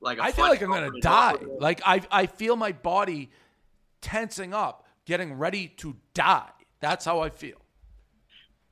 [0.00, 1.34] like I I feel like I'm gonna die.
[1.58, 3.30] Like I I feel my body
[4.00, 6.50] tensing up, getting ready to die.
[6.80, 7.56] That's how I feel.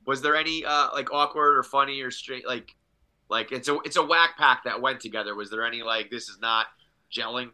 [0.05, 2.75] Was there any uh like awkward or funny or straight like
[3.29, 5.35] like it's a it's a Wack Pack that went together.
[5.35, 6.67] Was there any like this is not
[7.11, 7.49] gelling?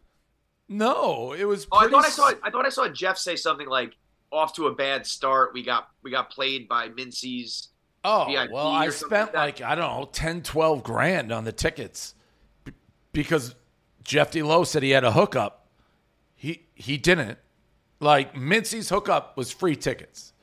[0.67, 1.65] No, it was.
[1.71, 3.95] Oh, I thought I saw I thought I saw Jeff say something like
[4.31, 5.51] off to a bad start.
[5.55, 7.69] We got we got played by Mincy's.
[8.03, 11.51] Oh VIP well, I spent like like I don't know 10, 12 grand on the
[11.51, 12.15] tickets
[12.63, 12.71] b-
[13.11, 13.55] because
[14.03, 14.41] Jeff D.
[14.41, 15.67] Lowe said he had a hookup.
[16.35, 17.37] He he didn't.
[17.99, 20.33] Like Mincy's hookup was free tickets.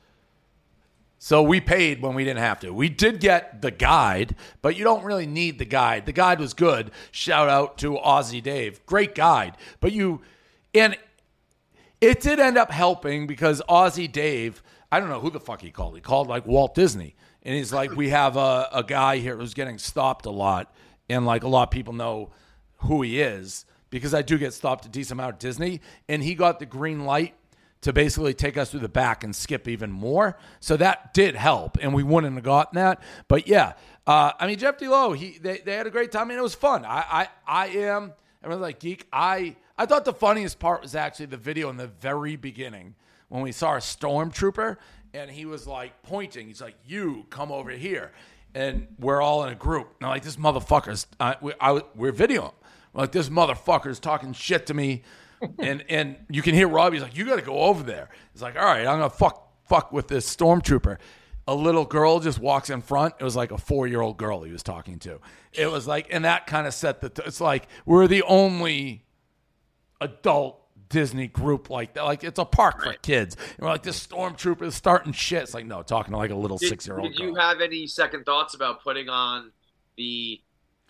[1.19, 2.71] So we paid when we didn't have to.
[2.71, 6.05] We did get the guide, but you don't really need the guide.
[6.05, 6.91] The guide was good.
[7.11, 8.85] Shout out to Aussie Dave.
[8.85, 9.57] Great guide.
[9.79, 10.21] But you
[10.75, 10.95] and
[11.99, 15.71] it did end up helping because Aussie Dave, I don't know who the fuck he
[15.71, 15.95] called.
[15.95, 17.15] He called like Walt Disney.
[17.47, 20.75] And he's like, we have a, a guy here who's getting stopped a lot.
[21.09, 22.31] And like a lot of people know
[22.79, 25.79] who he is because I do get stopped a decent amount at Disney.
[26.09, 27.35] And he got the green light
[27.81, 30.37] to basically take us through the back and skip even more.
[30.59, 31.77] So that did help.
[31.79, 33.01] And we wouldn't have gotten that.
[33.29, 33.73] But yeah,
[34.05, 36.53] uh, I mean, Jeff Lowe, he they, they had a great time and it was
[36.53, 36.83] fun.
[36.83, 38.11] I, I, I am,
[38.43, 39.07] everyone's like, geek.
[39.13, 42.95] I, I thought the funniest part was actually the video in the very beginning
[43.29, 44.75] when we saw a stormtrooper
[45.17, 46.47] and he was like pointing.
[46.47, 48.11] He's like, "You come over here,"
[48.53, 49.95] and we're all in a group.
[49.99, 52.53] And I'm like, "This motherfucker's." Uh, we, I, we're videoing.
[52.93, 55.03] Like, "This motherfucker's talking shit to me,"
[55.59, 58.55] and and you can hear Robbie's like, "You got to go over there." He's like,
[58.55, 60.97] "All right, I'm gonna fuck fuck with this stormtrooper."
[61.49, 63.15] A little girl just walks in front.
[63.19, 65.19] It was like a four year old girl he was talking to.
[65.53, 67.09] It was like, and that kind of set the.
[67.09, 69.05] T- it's like we're the only
[70.01, 72.03] adult Disney group like that.
[72.03, 73.35] Like it's a park for kids.
[73.35, 75.43] And we're like this stormtrooper is starting shit.
[75.43, 77.61] It's like no, talking to like a little Did, six year old did you have
[77.61, 79.51] any second thoughts about putting on
[79.97, 80.41] the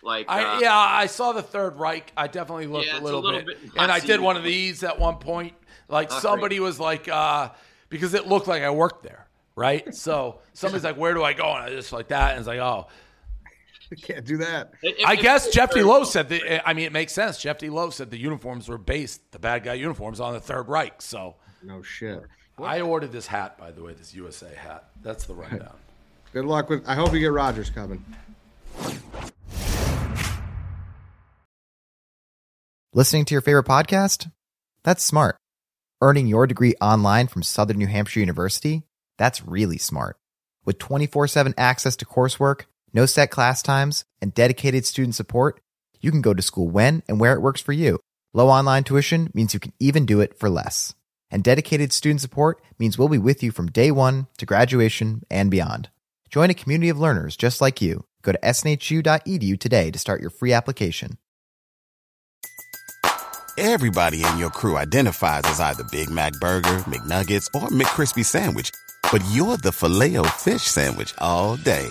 [0.02, 0.26] like?
[0.28, 2.12] I, uh, yeah, I saw the Third Reich.
[2.16, 4.36] I definitely looked Yeah, a it's a little, little bit, bit and I did one
[4.36, 5.54] of these at one point.
[5.88, 7.50] Like Not somebody was like, uh,
[7.88, 9.26] because it looked like I worked there,
[9.56, 9.94] right?
[9.94, 12.60] So somebody's like, "Where do I go?" And I just like that, and it's like,
[12.60, 12.86] "Oh."
[13.90, 14.72] You can't do that.
[14.82, 15.82] if- I if- guess if- Jeff D.
[15.82, 16.42] Lowe said the.
[16.46, 17.38] Eh, I mean, it makes sense.
[17.38, 17.70] Jeff D.
[17.70, 21.00] Lowe said the uniforms were based, the bad guy uniforms, on the Third Reich.
[21.00, 22.22] So No shit.
[22.58, 24.90] I ordered this hat, by the way, this USA hat.
[25.02, 25.76] That's the rundown.
[26.32, 26.86] Good luck with.
[26.88, 28.04] I hope you get Rogers coming.
[32.92, 34.30] Listening to your favorite podcast?
[34.82, 35.36] That's smart.
[36.00, 38.82] Earning your degree online from Southern New Hampshire University?
[39.18, 40.16] That's really smart.
[40.64, 42.62] With 24 7 access to coursework,
[42.92, 45.60] no set class times, and dedicated student support,
[46.00, 47.98] you can go to school when and where it works for you.
[48.32, 50.94] Low online tuition means you can even do it for less.
[51.30, 55.50] And dedicated student support means we'll be with you from day one to graduation and
[55.50, 55.90] beyond.
[56.30, 58.04] Join a community of learners just like you.
[58.22, 61.18] Go to snhu.edu today to start your free application.
[63.56, 68.70] Everybody in your crew identifies as either Big Mac Burger, McNuggets, or McCrispy Sandwich.
[69.10, 71.90] But you're the Filet-O-Fish Sandwich all day.